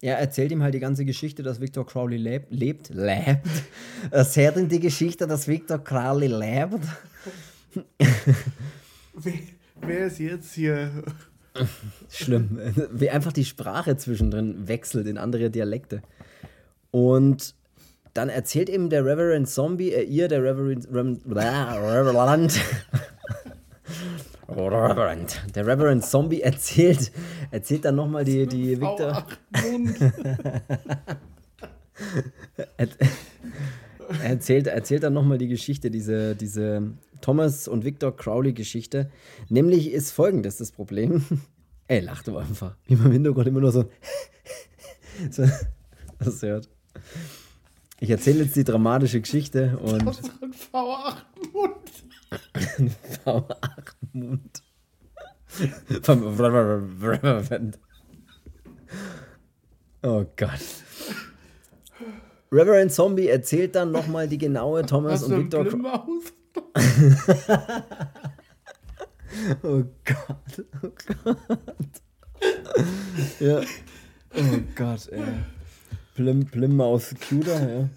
[0.00, 3.46] er erzählt ihm halt die ganze Geschichte, dass Victor Crowley lebt, lebt, lebt.
[4.10, 6.84] Erzählt ihm die Geschichte, dass Victor Crowley lebt.
[9.82, 10.90] Wer, ist jetzt hier?
[12.10, 12.58] Schlimm.
[12.92, 16.02] Wie einfach die Sprache zwischendrin wechselt in andere Dialekte.
[16.90, 17.54] Und
[18.14, 22.60] dann erzählt eben der Reverend Zombie, äh, ihr, der Reverend, Reverend, Reverend,
[24.48, 27.12] Reverend, der Reverend Zombie erzählt,
[27.50, 29.26] erzählt dann nochmal die, die Victor,
[32.76, 32.88] er,
[34.24, 39.10] erzählt, erzählt dann nochmal die Geschichte, diese, diese Thomas und Victor Crowley Geschichte.
[39.48, 41.24] Nämlich ist folgendes das Problem.
[41.88, 42.76] Ey, lacht doch einfach.
[42.86, 43.84] Wie man im Hintergrund immer nur so,
[45.30, 45.44] so
[46.18, 46.68] das hört.
[48.00, 51.74] Ich erzähle jetzt die dramatische Geschichte und Unseren V8-Mund.
[53.24, 54.62] V8-Mund.
[56.02, 56.36] Vom.
[60.02, 60.60] Oh Gott.
[62.52, 65.64] Reverend Zombie erzählt dann nochmal die genaue Thomas Hast und einen Victor.
[65.64, 66.32] Blimmaus?
[69.62, 70.90] Oh Gott, oh
[71.24, 72.02] Gott.
[73.40, 73.60] ja.
[74.34, 75.22] Oh Gott, ey.
[76.14, 77.88] Plim, Plim aus Cuda, ja.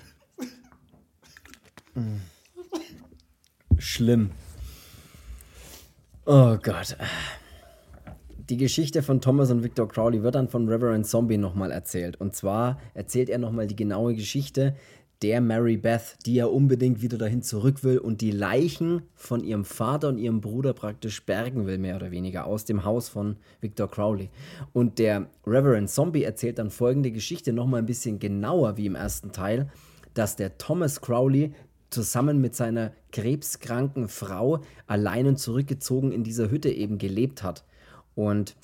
[1.95, 2.21] Mm.
[3.77, 4.31] Schlimm.
[6.25, 6.95] Oh Gott.
[8.49, 12.19] die Geschichte von Thomas und Victor Crowley wird dann von Reverend Zombie nochmal erzählt.
[12.19, 14.75] Und zwar erzählt er nochmal die genaue Geschichte
[15.21, 19.65] der Mary Beth, die ja unbedingt wieder dahin zurück will und die Leichen von ihrem
[19.65, 23.89] Vater und ihrem Bruder praktisch bergen will, mehr oder weniger, aus dem Haus von Victor
[23.89, 24.29] Crowley.
[24.73, 29.31] Und der Reverend Zombie erzählt dann folgende Geschichte nochmal ein bisschen genauer wie im ersten
[29.31, 29.69] Teil,
[30.13, 31.53] dass der Thomas Crowley
[31.91, 37.63] zusammen mit seiner krebskranken Frau allein und zurückgezogen in dieser Hütte eben gelebt hat.
[38.15, 38.55] Und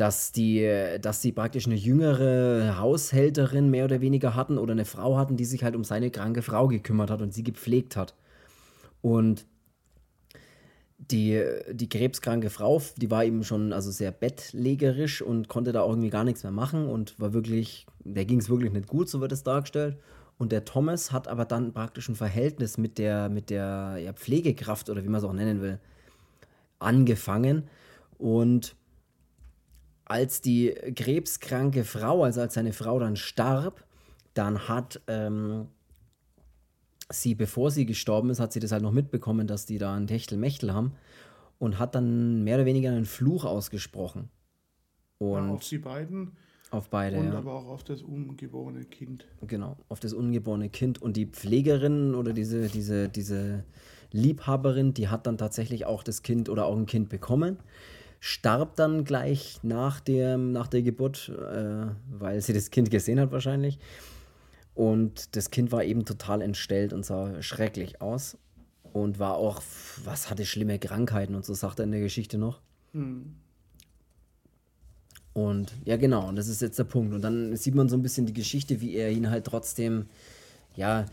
[0.00, 5.18] dass die, dass sie praktisch eine jüngere Haushälterin mehr oder weniger hatten oder eine Frau
[5.18, 8.14] hatten, die sich halt um seine kranke Frau gekümmert hat und sie gepflegt hat.
[9.02, 9.44] Und
[10.96, 16.10] die, die krebskranke Frau, die war eben schon also sehr bettlägerisch und konnte da irgendwie
[16.10, 19.32] gar nichts mehr machen und war wirklich, der ging es wirklich nicht gut, so wird
[19.32, 19.98] es dargestellt.
[20.38, 24.88] Und der Thomas hat aber dann praktisch ein Verhältnis mit der, mit der ja, Pflegekraft
[24.88, 25.78] oder wie man es auch nennen will,
[26.78, 27.64] angefangen.
[28.16, 28.76] Und
[30.10, 33.84] als die krebskranke Frau, also als seine Frau dann starb,
[34.34, 35.68] dann hat ähm,
[37.08, 40.08] sie, bevor sie gestorben ist, hat sie das halt noch mitbekommen, dass die da ein
[40.08, 40.94] Techtelmechtel haben
[41.60, 44.30] und hat dann mehr oder weniger einen Fluch ausgesprochen.
[45.18, 46.32] Und ja, auf die beiden.
[46.72, 47.38] Auf beide, und ja.
[47.38, 49.26] aber auch auf das ungeborene Kind.
[49.46, 51.00] Genau, auf das ungeborene Kind.
[51.00, 53.64] Und die Pflegerin oder diese, diese, diese
[54.10, 57.58] Liebhaberin, die hat dann tatsächlich auch das Kind oder auch ein Kind bekommen
[58.20, 63.32] starb dann gleich nach der, nach der Geburt, äh, weil sie das Kind gesehen hat
[63.32, 63.78] wahrscheinlich.
[64.74, 68.36] Und das Kind war eben total entstellt und sah schrecklich aus.
[68.92, 69.62] Und war auch,
[70.04, 72.60] was hatte schlimme Krankheiten und so, sagt er in der Geschichte noch.
[72.92, 73.34] Hm.
[75.32, 77.14] Und ja, genau, und das ist jetzt der Punkt.
[77.14, 80.06] Und dann sieht man so ein bisschen die Geschichte, wie er ihn halt trotzdem,
[80.74, 81.06] ja,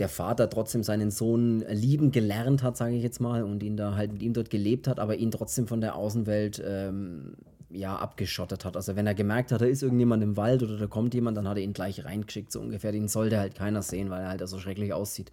[0.00, 3.94] der Vater trotzdem seinen Sohn lieben gelernt hat, sage ich jetzt mal, und ihn da
[3.94, 7.34] halt mit ihm dort gelebt hat, aber ihn trotzdem von der Außenwelt ähm,
[7.70, 8.76] ja abgeschottet hat.
[8.76, 11.46] Also wenn er gemerkt hat, da ist irgendjemand im Wald oder da kommt jemand, dann
[11.46, 12.92] hat er ihn gleich reingeschickt, so ungefähr.
[12.92, 15.32] Den sollte halt keiner sehen, weil er halt so schrecklich aussieht.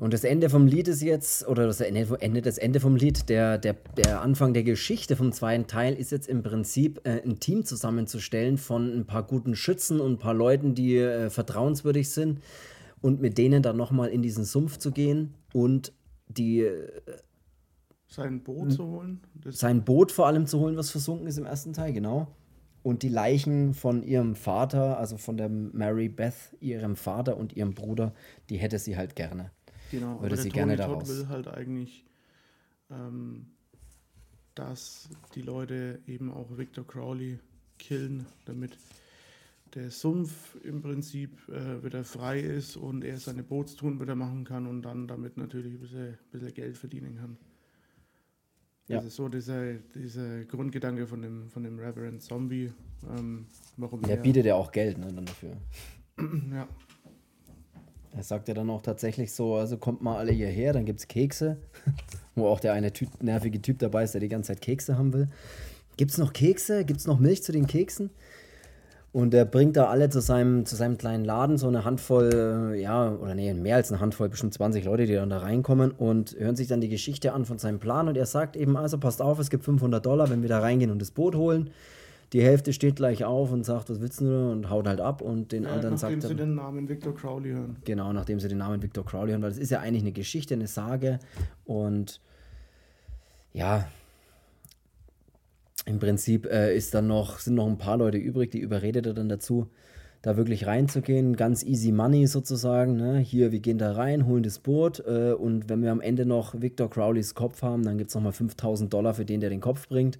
[0.00, 3.58] Und das Ende vom Lied ist jetzt, oder das Ende, das Ende vom Lied, der,
[3.58, 7.66] der, der Anfang der Geschichte vom zweiten Teil ist jetzt im Prinzip äh, ein Team
[7.66, 12.40] zusammenzustellen von ein paar guten Schützen und ein paar Leuten, die äh, vertrauenswürdig sind
[13.02, 15.92] und mit denen dann nochmal in diesen Sumpf zu gehen und
[16.28, 16.60] die.
[16.60, 16.88] Äh,
[18.06, 19.20] sein Boot zu holen?
[19.50, 22.28] sein Boot vor allem zu holen, was versunken ist im ersten Teil, genau.
[22.82, 27.74] Und die Leichen von ihrem Vater, also von der Mary Beth, ihrem Vater und ihrem
[27.74, 28.14] Bruder,
[28.48, 29.50] die hätte sie halt gerne.
[29.90, 31.08] Genau, würde sie gerne daraus.
[31.08, 32.04] will halt eigentlich,
[32.90, 33.46] ähm,
[34.54, 37.38] dass die Leute eben auch Victor Crowley
[37.78, 38.76] killen, damit
[39.74, 44.66] der Sumpf im Prinzip äh, wieder frei ist und er seine Bootstouren wieder machen kann
[44.66, 47.36] und dann damit natürlich ein bisschen, bisschen Geld verdienen kann.
[48.88, 48.96] Ja.
[48.96, 52.72] Das ist so dieser, dieser Grundgedanke von dem, von dem Reverend Zombie.
[53.08, 55.56] Ähm, warum Der bietet ja auch Geld ne, dann dafür.
[56.52, 56.68] ja.
[58.16, 61.08] Er sagt ja dann auch tatsächlich so, also kommt mal alle hierher, dann gibt es
[61.08, 61.58] Kekse,
[62.34, 65.12] wo auch der eine typ, nervige Typ dabei ist, der die ganze Zeit Kekse haben
[65.12, 65.28] will.
[65.96, 66.84] Gibt es noch Kekse?
[66.84, 68.10] Gibt es noch Milch zu den Keksen?
[69.12, 72.80] Und er bringt da alle zu seinem, zu seinem kleinen Laden, so eine Handvoll, äh,
[72.80, 76.36] ja, oder nee, mehr als eine Handvoll, bestimmt 20 Leute, die dann da reinkommen und
[76.38, 78.06] hören sich dann die Geschichte an von seinem Plan.
[78.08, 80.92] Und er sagt eben, also passt auf, es gibt 500 Dollar, wenn wir da reingehen
[80.92, 81.70] und das Boot holen.
[82.32, 85.50] Die Hälfte steht gleich auf und sagt, was willst du und haut halt ab und
[85.50, 87.76] den ja, anderen sagt Nachdem sie den Namen Victor Crowley hören.
[87.84, 90.54] Genau, nachdem sie den Namen Victor Crowley hören, weil es ist ja eigentlich eine Geschichte,
[90.54, 91.18] eine Sage
[91.64, 92.20] und
[93.52, 93.88] ja,
[95.86, 99.14] im Prinzip äh, ist dann noch, sind noch ein paar Leute übrig, die überredet er
[99.14, 99.68] dann dazu,
[100.22, 101.34] da wirklich reinzugehen.
[101.34, 102.96] Ganz easy money sozusagen.
[102.96, 103.18] Ne?
[103.18, 106.60] Hier, wir gehen da rein, holen das Boot äh, und wenn wir am Ende noch
[106.60, 109.88] Victor Crowleys Kopf haben, dann gibt es nochmal 5000 Dollar für den, der den Kopf
[109.88, 110.18] bringt.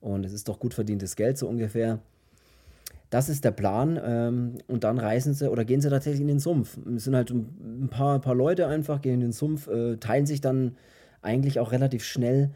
[0.00, 1.98] Und es ist doch gut verdientes Geld, so ungefähr.
[3.10, 4.00] Das ist der Plan.
[4.02, 6.78] Ähm, und dann reisen sie oder gehen sie tatsächlich in den Sumpf.
[6.96, 10.26] Es sind halt ein paar, ein paar Leute einfach, gehen in den Sumpf, äh, teilen
[10.26, 10.76] sich dann
[11.22, 12.50] eigentlich auch relativ schnell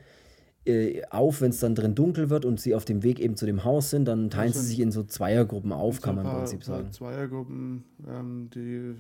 [0.66, 3.44] äh, auf, wenn es dann drin dunkel wird und sie auf dem Weg eben zu
[3.44, 6.32] dem Haus sind, dann teilen also sie sich in so Zweiergruppen auf, kann man im
[6.32, 6.90] Prinzip sagen.
[6.90, 8.94] Zweiergruppen, ähm, die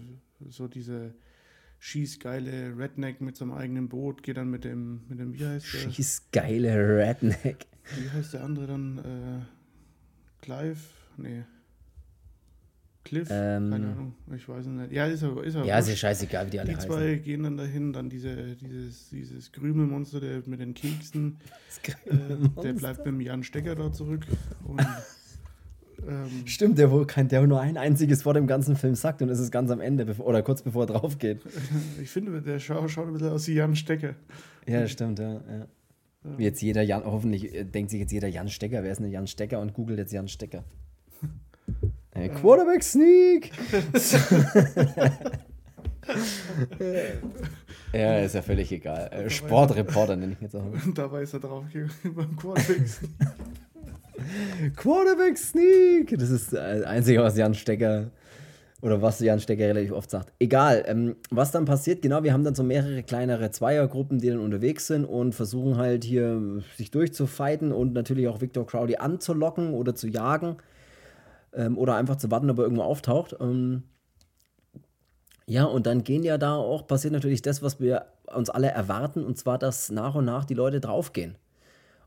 [0.50, 1.14] so diese
[1.84, 5.90] schießgeile Redneck mit seinem eigenen Boot, geht dann mit dem, mit dem wie heißt der?
[5.90, 7.66] Schießgeile Redneck.
[7.98, 8.98] Wie heißt der andere dann?
[8.98, 10.78] Äh, Clive?
[11.18, 11.44] Nee.
[13.04, 13.28] Cliff?
[13.30, 14.92] Ähm, Keine Ahnung, ich weiß nicht.
[14.92, 15.44] Ja, ist aber.
[15.44, 17.22] Ist ja, ist ja scheißegal, wie die alle Die zwei heißen.
[17.22, 21.36] gehen dann dahin, dann diese, dieses, dieses Krümelmonster der mit den Keksen.
[22.06, 24.26] Äh, der bleibt mit dem Jan Stecker da zurück.
[24.64, 24.80] Und
[26.06, 29.28] ähm, Stimmt, der wo, kein, der nur ein einziges Wort im ganzen Film sagt und
[29.28, 31.40] es ist ganz am Ende oder kurz bevor er drauf geht.
[32.02, 34.14] Ich finde, der schaut, schaut ein bisschen aus wie Jan Stecker.
[34.66, 35.34] Ja, stimmt, ja.
[35.34, 35.66] ja.
[36.24, 36.38] Ja.
[36.38, 39.10] Wie jetzt jeder Jan, hoffentlich äh, denkt sich jetzt jeder Jan Stecker, wer ist denn
[39.10, 40.64] Jan Stecker und googelt jetzt Jan Stecker.
[42.12, 43.50] Hey, Quarterback Sneak!
[47.92, 49.10] ja, ist ja völlig egal.
[49.12, 50.64] Äh, Sportreporter nenne ich jetzt auch.
[50.94, 51.64] Dabei ist er drauf
[52.02, 53.10] beim Quarterback Sneak.
[54.76, 56.18] Quarterback Sneak!
[56.18, 58.10] Das ist das Einzige, was Jan Stecker
[58.82, 60.32] oder was Jan Stecker relativ oft sagt.
[60.38, 64.40] Egal, ähm, was dann passiert, genau, wir haben dann so mehrere kleinere Zweiergruppen, die dann
[64.40, 69.94] unterwegs sind und versuchen halt hier sich durchzufighten und natürlich auch Victor Crowley anzulocken oder
[69.94, 70.56] zu jagen
[71.54, 73.36] ähm, oder einfach zu warten, ob er irgendwo auftaucht.
[73.40, 73.84] Ähm,
[75.46, 79.24] ja, und dann gehen ja da auch, passiert natürlich das, was wir uns alle erwarten,
[79.24, 81.36] und zwar, dass nach und nach die Leute draufgehen.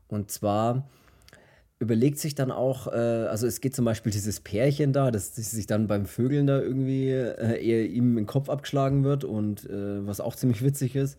[0.08, 0.88] Und zwar
[1.78, 5.66] überlegt sich dann auch, äh, also es geht zum Beispiel dieses Pärchen da, das sich
[5.66, 10.20] dann beim Vögeln da irgendwie äh, eher ihm den Kopf abgeschlagen wird und äh, was
[10.20, 11.18] auch ziemlich witzig ist,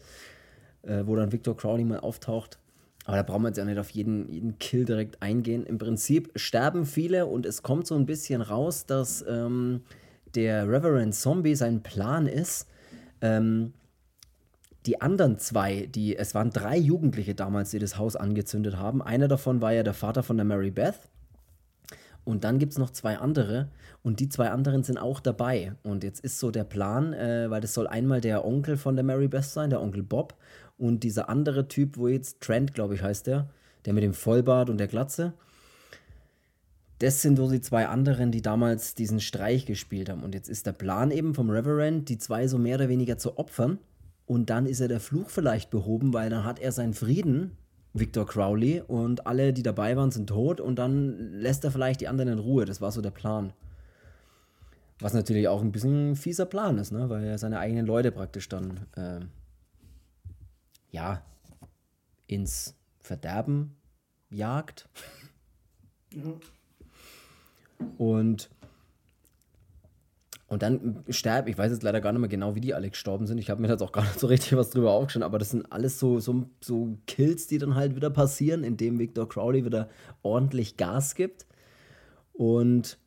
[0.83, 2.59] äh, wo dann Victor Crowley mal auftaucht.
[3.05, 5.65] Aber da brauchen wir jetzt ja nicht auf jeden, jeden Kill direkt eingehen.
[5.65, 9.81] Im Prinzip sterben viele und es kommt so ein bisschen raus, dass ähm,
[10.35, 12.67] der Reverend Zombie sein Plan ist,
[13.21, 13.73] ähm,
[14.85, 19.01] die anderen zwei, die, es waren drei Jugendliche damals, die das Haus angezündet haben.
[19.01, 20.99] Einer davon war ja der Vater von der Mary Beth.
[22.23, 23.69] Und dann gibt es noch zwei andere
[24.03, 25.73] und die zwei anderen sind auch dabei.
[25.83, 29.03] Und jetzt ist so der Plan, äh, weil das soll einmal der Onkel von der
[29.03, 30.35] Mary Beth sein, der Onkel Bob,
[30.77, 33.49] und dieser andere Typ, wo jetzt Trent, glaube ich, heißt der,
[33.85, 35.33] der mit dem Vollbart und der Glatze.
[36.99, 40.23] Das sind so die zwei anderen, die damals diesen Streich gespielt haben.
[40.23, 43.37] Und jetzt ist der Plan eben vom Reverend, die zwei so mehr oder weniger zu
[43.37, 43.79] opfern
[44.29, 47.57] und dann ist er der Fluch vielleicht behoben, weil dann hat er seinen Frieden,
[47.93, 52.07] Victor Crowley, und alle, die dabei waren, sind tot und dann lässt er vielleicht die
[52.07, 52.65] anderen in Ruhe.
[52.65, 53.53] Das war so der Plan.
[54.99, 57.09] Was natürlich auch ein bisschen ein fieser Plan ist, ne?
[57.09, 59.21] weil er seine eigenen Leute praktisch dann äh,
[60.91, 61.23] ja
[62.27, 63.77] ins Verderben
[64.29, 64.87] jagt.
[66.13, 66.33] Ja.
[67.97, 68.51] Und
[70.49, 73.27] und dann sterben, ich weiß jetzt leider gar nicht mehr genau, wie die alle gestorben
[73.27, 73.37] sind.
[73.37, 75.71] Ich habe mir jetzt auch gar nicht so richtig was drüber aufgeschrieben, aber das sind
[75.71, 79.89] alles so, so, so Kills, die dann halt wieder passieren, indem Victor Crowley wieder
[80.23, 81.45] ordentlich Gas gibt.
[82.33, 82.97] Und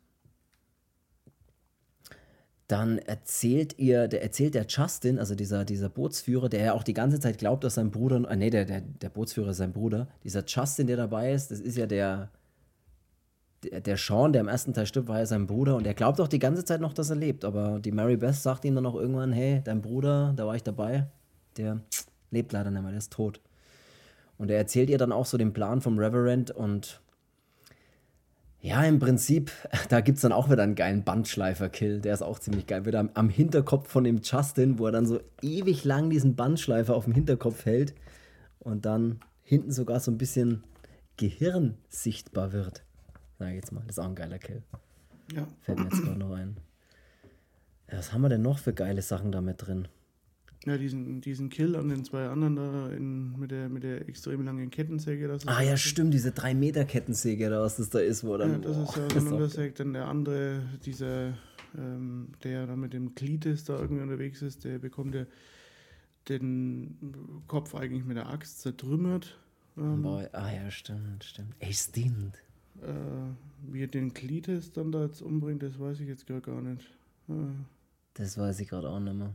[2.69, 6.95] dann erzählt ihr, der erzählt der Justin, also dieser, dieser Bootsführer, der ja auch die
[6.95, 10.09] ganze Zeit glaubt, dass sein Bruder, äh, nee, der, der, der Bootsführer ist sein Bruder,
[10.23, 12.31] dieser Justin, der dabei ist, das ist ja der,
[13.65, 16.29] der, Sean, der im ersten Teil stirbt, war ja sein Bruder und er glaubt auch
[16.29, 17.45] die ganze Zeit noch, dass er lebt.
[17.45, 20.63] Aber die Mary Beth sagt ihm dann auch irgendwann: Hey, dein Bruder, da war ich
[20.63, 21.07] dabei,
[21.57, 21.81] der
[22.31, 23.41] lebt leider nicht mehr, der ist tot.
[24.39, 27.01] Und er erzählt ihr dann auch so den Plan vom Reverend und
[28.61, 29.51] ja, im Prinzip,
[29.89, 32.01] da gibt es dann auch wieder einen geilen Bandschleifer-Kill.
[32.01, 32.87] Der ist auch ziemlich geil.
[32.87, 36.95] Wieder am, am, Hinterkopf von dem Justin, wo er dann so ewig lang diesen Bandschleifer
[36.95, 37.95] auf dem Hinterkopf hält
[38.61, 40.63] und dann hinten sogar so ein bisschen
[41.17, 42.85] Gehirn sichtbar wird
[43.43, 43.83] sag ich jetzt mal.
[43.87, 44.63] Das ist auch ein geiler Kill.
[45.35, 45.49] Ja.
[45.63, 46.57] Fällt mir jetzt gerade noch ein.
[47.91, 49.89] Ja, was haben wir denn noch für geile Sachen da mit drin?
[50.65, 54.45] Ja, diesen, diesen Kill an den zwei anderen da in, mit, der, mit der extrem
[54.45, 55.27] langen Kettensäge.
[55.27, 58.53] Das ah ja, stimmt, diese 3 Meter Kettensäge da, was das da ist, wo dann.
[58.53, 59.81] Ja, das boah, ist ja dann untersägt.
[59.81, 61.35] Dann der andere, dieser,
[61.77, 65.27] ähm, der dann mit dem Glitis da irgendwie unterwegs ist, der bekommt ja
[66.29, 69.37] den Kopf eigentlich mit der Axt zertrümmert.
[69.77, 71.57] Ähm, Boah, ah ja, stimmt, stimmt.
[71.59, 72.39] Ey, stimmt.
[72.83, 76.61] Äh, wie er den Glides dann da jetzt umbringt, das weiß ich jetzt gar, gar
[76.61, 76.85] nicht.
[77.29, 77.33] Äh.
[78.15, 79.35] Das weiß ich gerade auch nicht mehr.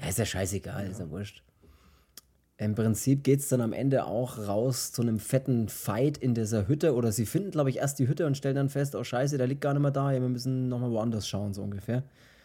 [0.00, 0.90] Ja, ist ja scheißegal, ja.
[0.90, 1.42] ist ja wurscht.
[2.56, 6.68] Im Prinzip geht es dann am Ende auch raus zu einem fetten Fight in dieser
[6.68, 6.94] Hütte.
[6.94, 9.46] Oder sie finden, glaube ich, erst die Hütte und stellen dann fest, oh scheiße, der
[9.46, 12.04] liegt gar nicht mehr da, ja, wir müssen nochmal woanders schauen, so ungefähr.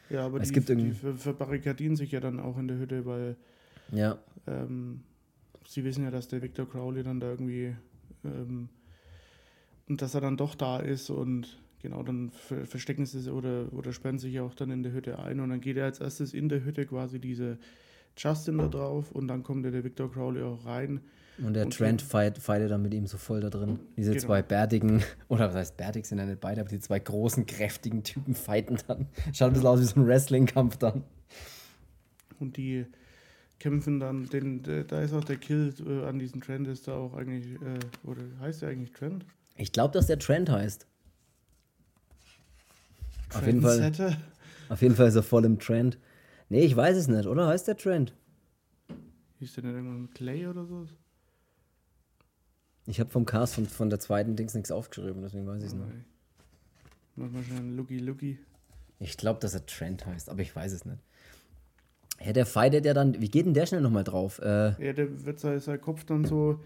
[0.10, 0.90] Ja, aber es die, gibt irgendwie...
[0.90, 3.36] die verbarrikadieren sich ja dann auch in der Hütte, weil
[3.92, 4.18] ja.
[4.48, 5.02] Ähm,
[5.68, 7.76] sie wissen ja, dass der Victor Crowley dann da irgendwie
[8.24, 8.70] ähm,
[9.88, 13.94] und dass er dann doch da ist und genau, dann verstecken sie sich oder, oder
[13.94, 16.50] sperren sich auch dann in der Hütte ein und dann geht er als erstes in
[16.50, 17.58] der Hütte quasi diese
[18.18, 21.02] Justin da drauf und dann kommt der, der Victor Crowley auch rein.
[21.38, 23.80] Und der und Trent fight, fightet dann mit ihm so voll da drin.
[23.96, 24.26] Diese genau.
[24.26, 28.04] zwei bärtigen, oder was heißt bärtig sind ja nicht beide, aber die zwei großen, kräftigen
[28.04, 29.08] Typen fighten dann.
[29.34, 31.04] Schaut ein bisschen aus wie so ein Wrestling-Kampf dann.
[32.40, 32.88] Und die
[33.60, 37.14] kämpfen dann, den, da ist auch der Kill äh, an diesem Trent, ist da auch
[37.14, 39.26] eigentlich, äh, oder heißt der eigentlich Trent?
[39.58, 40.86] Ich glaube, dass der Trend heißt.
[43.34, 44.18] Auf jeden, Fall,
[44.70, 45.98] auf jeden Fall ist er voll im Trend.
[46.50, 47.48] Nee, ich weiß es nicht, oder?
[47.48, 48.14] Heißt der Trend?
[49.40, 50.88] Hieß der denn irgendwann Clay oder so?
[52.86, 55.74] Ich habe vom Cast von, von der zweiten Dings nichts aufgeschrieben, deswegen weiß ich es
[55.74, 55.90] nicht.
[57.16, 58.40] Mach mal schnell einen Looky Looky.
[59.00, 61.00] Ich glaube, dass er Trend heißt, aber ich weiß es nicht.
[62.26, 64.40] Ja, der fightet ja dann, wie geht denn der schnell nochmal drauf?
[64.40, 66.60] Äh, Ja, der wird sein, sein Kopf dann so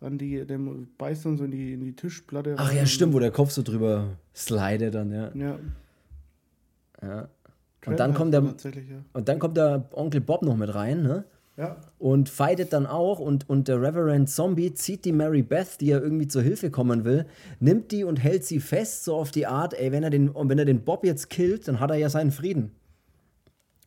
[0.00, 0.58] an die, der
[0.98, 2.54] beißt dann so in die, in die Tischplatte.
[2.56, 5.30] ach ja, stimmt, wo der Kopf so drüber slidet dann, ja.
[5.34, 5.58] Ja.
[7.02, 7.28] ja.
[7.86, 9.04] Und dann kommt der, er ja.
[9.12, 11.24] und dann kommt der Onkel Bob noch mit rein, ne?
[11.56, 15.86] Ja, und fightet dann auch und, und der Reverend Zombie zieht die Mary Beth, die
[15.86, 17.26] ja irgendwie zur Hilfe kommen will,
[17.58, 20.58] nimmt die und hält sie fest, so auf die Art, ey, wenn er den, wenn
[20.58, 22.70] er den Bob jetzt killt, dann hat er ja seinen Frieden.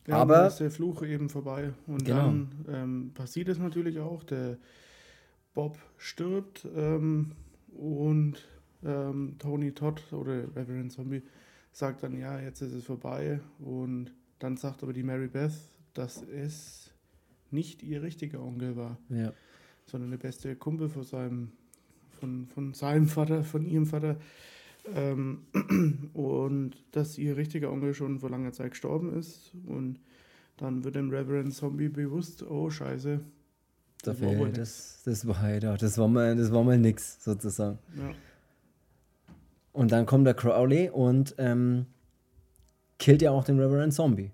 [0.07, 1.73] Ja Aber- dann ist der Fluch eben vorbei.
[1.87, 2.17] Und Genau.
[2.25, 4.23] dann ähm, passiert es natürlich auch.
[4.23, 4.57] Der
[5.53, 7.31] Bob stirbt ähm,
[7.77, 8.37] und
[8.83, 11.21] ähm, Tony Todd oder Reverend Zombie
[11.71, 13.39] sagt dann, ja, jetzt ist es vorbei.
[13.59, 15.53] Und dann sagt aber die Mary Beth,
[15.93, 16.91] dass es
[17.51, 18.97] nicht ihr richtiger Onkel war.
[19.09, 19.33] Ja.
[19.85, 21.51] sondern der beste Kumpel von seinem,
[22.19, 24.15] von, von seinem Vater, von ihrem Vater.
[24.93, 25.43] Ähm,
[26.13, 29.51] und dass ihr richtiger Onkel schon vor langer Zeit gestorben ist.
[29.65, 29.99] Und
[30.57, 33.19] dann wird dem Reverend Zombie bewusst, oh Scheiße.
[34.03, 37.23] Das, war wohl war, das, das war ja, das war mal, das war mal nix,
[37.23, 37.77] sozusagen.
[37.95, 38.13] Ja,
[39.73, 41.85] Und dann kommt der Crowley und ähm,
[42.97, 44.31] killt ja auch den Reverend Zombie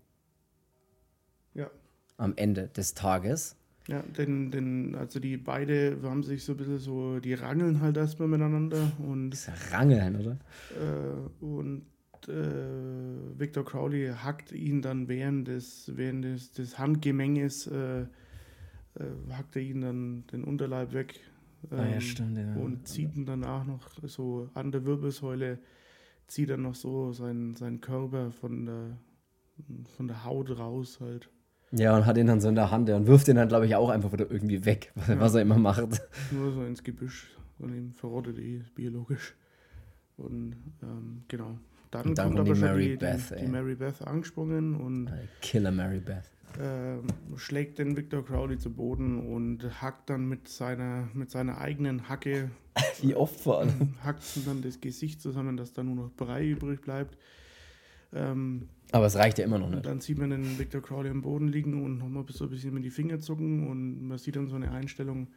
[1.54, 1.70] ja.
[2.16, 3.57] am Ende des Tages.
[3.88, 7.96] Ja, denn, denn, also die beide haben sich so ein bisschen so, die rangeln halt
[7.96, 10.38] erstmal miteinander und Das ist ja Rangeln, oder?
[10.76, 11.84] Äh, und
[12.28, 18.08] äh, Victor Crowley hackt ihn dann während des, während des, des Handgemenges, äh, äh,
[19.32, 21.22] hackt er ihn dann den Unterleib weg.
[21.72, 22.56] ah ja, ähm, stimmt, ja.
[22.56, 25.60] Und zieht ihn danach noch so an der Wirbelsäule,
[26.28, 28.98] zieht dann noch so seinen, seinen Körper von der,
[29.96, 31.30] von der Haut raus halt.
[31.72, 33.66] Ja, und hat ihn dann so in der Hand ja, und wirft ihn dann, glaube
[33.66, 36.02] ich, auch einfach wieder irgendwie weg, was er immer macht.
[36.32, 37.28] Nur so ins Gebüsch
[37.60, 39.36] und ihn verrottet eh biologisch.
[40.16, 41.58] Und ähm, genau.
[41.92, 44.76] Dann, Und dann kommt aber die schon Mary die, Beth, die, die Mary Beth angesprungen
[44.76, 45.10] und
[45.42, 46.24] Killer Mary Beth.
[46.60, 47.04] ähm,
[47.38, 52.50] schlägt den Victor Crowley zu Boden und hackt dann mit seiner, mit seiner eigenen Hacke,
[53.02, 53.96] Wie oft vor allem.
[54.04, 57.18] hackt ihm dann das Gesicht zusammen, dass da nur noch Brei übrig bleibt.
[58.14, 59.86] Ähm, Aber es reicht ja immer noch und nicht.
[59.86, 62.86] dann sieht man den Victor Crowley am Boden liegen und nochmal so ein bisschen mit
[62.86, 65.28] die Finger zucken und man sieht dann so eine Einstellung,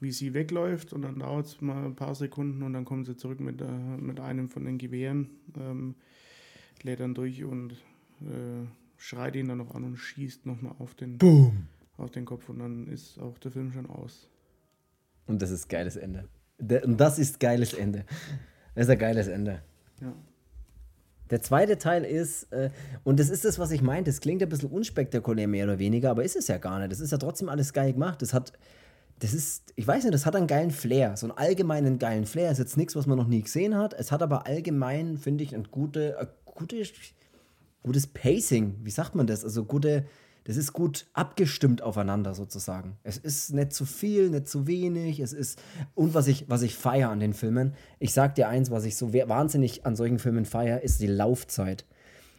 [0.00, 3.16] wie sie wegläuft und dann dauert es mal ein paar Sekunden und dann kommen sie
[3.16, 3.66] zurück mit, äh,
[3.98, 5.94] mit einem von den Gewehren, ähm,
[6.82, 7.72] lädt dann durch und
[8.20, 11.66] äh, schreit ihn dann noch an und schießt nochmal auf den, Boom.
[11.96, 14.28] auf den Kopf und dann ist auch der Film schon aus.
[15.26, 16.28] Und das ist geiles Ende.
[16.58, 18.04] Und das ist geiles Ende.
[18.74, 19.62] Das ist ein geiles Ende.
[20.00, 20.14] Ja.
[21.30, 22.70] Der zweite Teil ist, äh,
[23.04, 26.10] und das ist das, was ich meinte, es klingt ein bisschen unspektakulär, mehr oder weniger,
[26.10, 26.92] aber ist es ja gar nicht.
[26.92, 28.22] Das ist ja trotzdem alles geil gemacht.
[28.22, 28.52] Das hat,
[29.18, 32.50] das ist, ich weiß nicht, das hat einen geilen Flair, so einen allgemeinen geilen Flair.
[32.50, 33.94] Ist jetzt nichts, was man noch nie gesehen hat.
[33.94, 36.82] Es hat aber allgemein, finde ich, ein gute, ein gute,
[37.82, 38.76] gutes Pacing.
[38.82, 39.44] Wie sagt man das?
[39.44, 40.06] Also gute,
[40.48, 42.96] das ist gut abgestimmt aufeinander sozusagen.
[43.02, 45.20] Es ist nicht zu viel, nicht zu wenig.
[45.20, 45.60] Es ist
[45.94, 47.74] und was ich, was ich feiere an den Filmen.
[47.98, 51.84] Ich sag dir eins, was ich so wahnsinnig an solchen Filmen feiere, ist die Laufzeit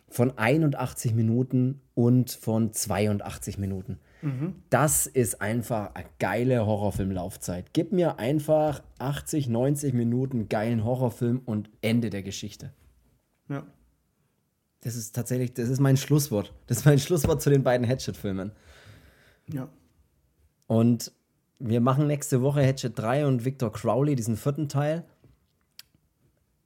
[0.07, 3.99] von 81 Minuten und von 82 Minuten.
[4.71, 7.73] Das ist einfach eine geile Horrorfilmlaufzeit.
[7.73, 12.73] Gib mir einfach 80, 90 Minuten geilen Horrorfilm und Ende der Geschichte.
[13.49, 13.67] Ja.
[14.81, 16.53] Das ist tatsächlich, das ist mein Schlusswort.
[16.67, 18.51] Das ist mein Schlusswort zu den beiden Hatchet-Filmen.
[19.51, 19.67] Ja.
[20.67, 21.11] Und
[21.59, 25.03] wir machen nächste Woche Hatchet 3 und Victor Crowley, diesen vierten Teil.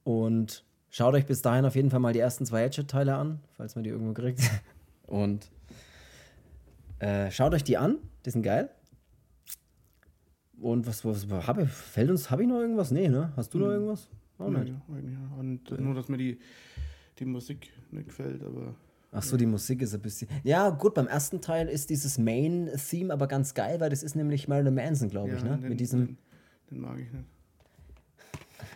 [0.04, 3.74] Und schaut euch bis dahin auf jeden Fall mal die ersten zwei Hatchet-Teile an, falls
[3.74, 4.40] man die irgendwo kriegt.
[5.06, 5.50] Und
[7.00, 8.70] äh, schaut euch die an, die sind geil.
[10.60, 12.90] Und was, was hab ich, fällt uns, habe ich noch irgendwas?
[12.90, 13.32] Nee, ne?
[13.36, 14.08] Hast du noch irgendwas?
[14.38, 14.70] Auch Nee, nicht.
[14.88, 15.38] ja.
[15.38, 16.38] Und nur, dass mir die,
[17.18, 18.74] die Musik nicht gefällt, aber
[19.16, 20.28] Ach so, die Musik ist ein bisschen.
[20.42, 24.48] Ja, gut, beim ersten Teil ist dieses Main-Theme aber ganz geil, weil das ist nämlich
[24.48, 25.58] Marilyn Manson, glaube ich, ja, ne?
[25.58, 26.06] den, Mit diesem.
[26.06, 26.18] den,
[26.70, 27.24] den mag ich nicht.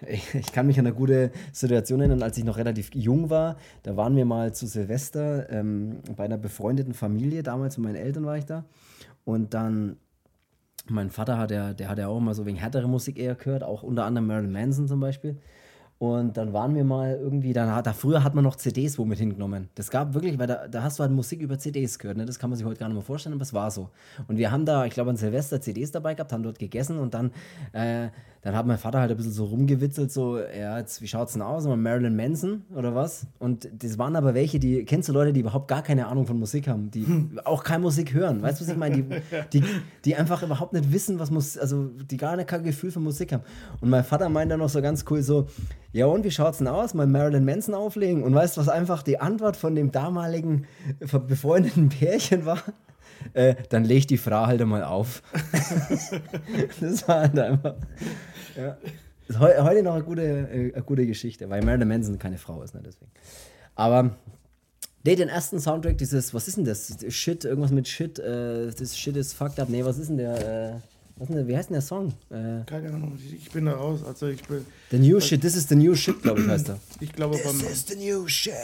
[0.07, 3.57] Ich, ich kann mich an eine gute Situation erinnern, als ich noch relativ jung war.
[3.82, 7.43] Da waren wir mal zu Silvester ähm, bei einer befreundeten Familie.
[7.43, 8.64] Damals mit meinen Eltern war ich da.
[9.24, 9.97] Und dann,
[10.89, 13.64] mein Vater hat ja, der hat ja auch mal so wegen härtere Musik eher gehört,
[13.64, 15.39] auch unter anderem Marilyn Manson zum Beispiel.
[15.99, 19.68] Und dann waren wir mal irgendwie, dann da früher hat man noch CDs womit hingenommen.
[19.74, 22.24] Das gab wirklich, weil da, da hast du halt Musik über CDs gehört, ne?
[22.24, 23.90] das kann man sich heute gar nicht mehr vorstellen, aber es war so.
[24.28, 27.14] Und wir haben da, ich glaube, an Silvester CDs dabei gehabt, haben dort gegessen und
[27.14, 27.32] dann,
[27.72, 28.11] äh,
[28.43, 31.43] dann hat mein Vater halt ein bisschen so rumgewitzelt, so, ja, jetzt, wie schaut's denn
[31.43, 31.66] aus?
[31.66, 33.26] Mal Marilyn Manson oder was?
[33.39, 36.39] Und das waren aber welche, die, kennst du Leute, die überhaupt gar keine Ahnung von
[36.39, 37.07] Musik haben, die
[37.45, 39.03] auch keine Musik hören, weißt du, was ich meine?
[39.03, 39.20] Die,
[39.61, 39.64] die,
[40.05, 43.32] die einfach überhaupt nicht wissen, was muss, also die gar nicht kein Gefühl für Musik
[43.32, 43.43] haben.
[43.80, 45.47] Und mein Vater meint dann noch so ganz cool so,
[45.93, 46.95] ja und, wie schaut's denn aus?
[46.95, 48.22] Mal Marilyn Manson auflegen?
[48.22, 50.66] Und weißt du, was einfach die Antwort von dem damaligen
[51.26, 52.62] befreundeten Pärchen war?
[53.34, 55.22] Äh, dann leg die Frau halt einmal auf.
[56.80, 57.74] das war halt einfach.
[58.57, 58.76] Ja.
[59.28, 62.62] Ist heu, heute noch eine gute, äh, eine gute Geschichte, weil Marilyn Manson keine Frau
[62.62, 63.11] ist, ne, deswegen.
[63.74, 64.16] Aber
[65.05, 66.96] Nee, den ersten Soundtrack, dieses, was ist denn das?
[67.09, 69.68] Shit, irgendwas mit Shit, äh, das Shit ist fucked up.
[69.68, 70.80] Nee, was ist denn der, äh,
[71.16, 72.12] was ist denn der, wie heißt denn der Song?
[72.30, 74.01] Äh, Keine Ahnung, ich, ich bin da raus.
[74.05, 76.78] Also ich bin, the New Shit, this is the new shit, glaube ich, heißt er.
[77.01, 78.55] ich glaube, beim, the new shit.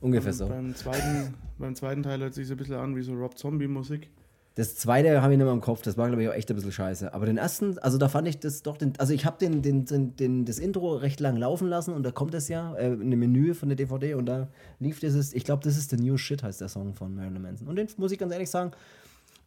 [0.00, 0.48] Ungefähr so.
[0.48, 4.08] beim, zweiten, beim zweiten Teil hört sich so ein bisschen an wie so Rob Zombie-Musik.
[4.56, 6.56] Das zweite habe ich nicht mehr im Kopf, das war, glaube ich, auch echt ein
[6.56, 7.12] bisschen scheiße.
[7.12, 9.84] Aber den ersten, also da fand ich das doch, den, also ich habe den, den,
[9.84, 13.10] den, den, das Intro recht lang laufen lassen und da kommt es ja, äh, in
[13.10, 14.48] dem Menü von der DVD und da
[14.80, 17.68] lief dieses, ich glaube, das ist The New Shit, heißt der Song von Marilyn Manson.
[17.68, 18.70] Und den muss ich ganz ehrlich sagen,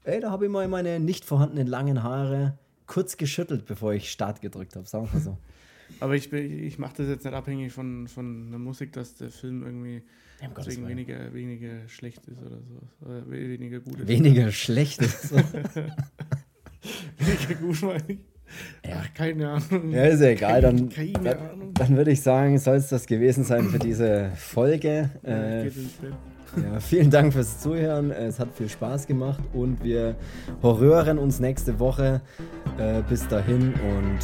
[0.03, 2.53] ey, da habe ich mal meine nicht vorhandenen langen Haare
[2.85, 5.37] kurz geschüttelt, bevor ich Start gedrückt habe, sagen wir so.
[6.01, 9.63] Aber ich, ich mache das jetzt nicht abhängig von, von der Musik, dass der Film
[9.63, 10.03] irgendwie
[10.47, 12.89] um deswegen weniger, weniger schlecht ist oder sowas.
[13.01, 14.07] Oder we- weniger gut ist.
[14.07, 15.31] Weniger schlecht ist.
[17.17, 18.19] weniger gut, meine ich.
[18.83, 19.01] Ja.
[19.03, 19.91] Ach, keine Ahnung.
[19.91, 20.61] Ja, ist ja egal.
[20.61, 21.73] Dann, Keine dann, Ahnung.
[21.75, 25.11] dann würde ich sagen, soll es das gewesen sein für diese Folge.
[25.23, 26.13] Äh, ins Bett.
[26.63, 28.09] ja, vielen Dank fürs Zuhören.
[28.09, 30.15] Es hat viel Spaß gemacht und wir
[30.63, 32.21] horrören uns nächste Woche.
[32.79, 34.19] Äh, bis dahin und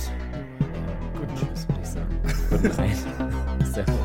[1.19, 2.15] Gut, tschüss, würde ich sagen.
[2.49, 3.67] Guten Nacht.
[3.73, 4.04] Servus.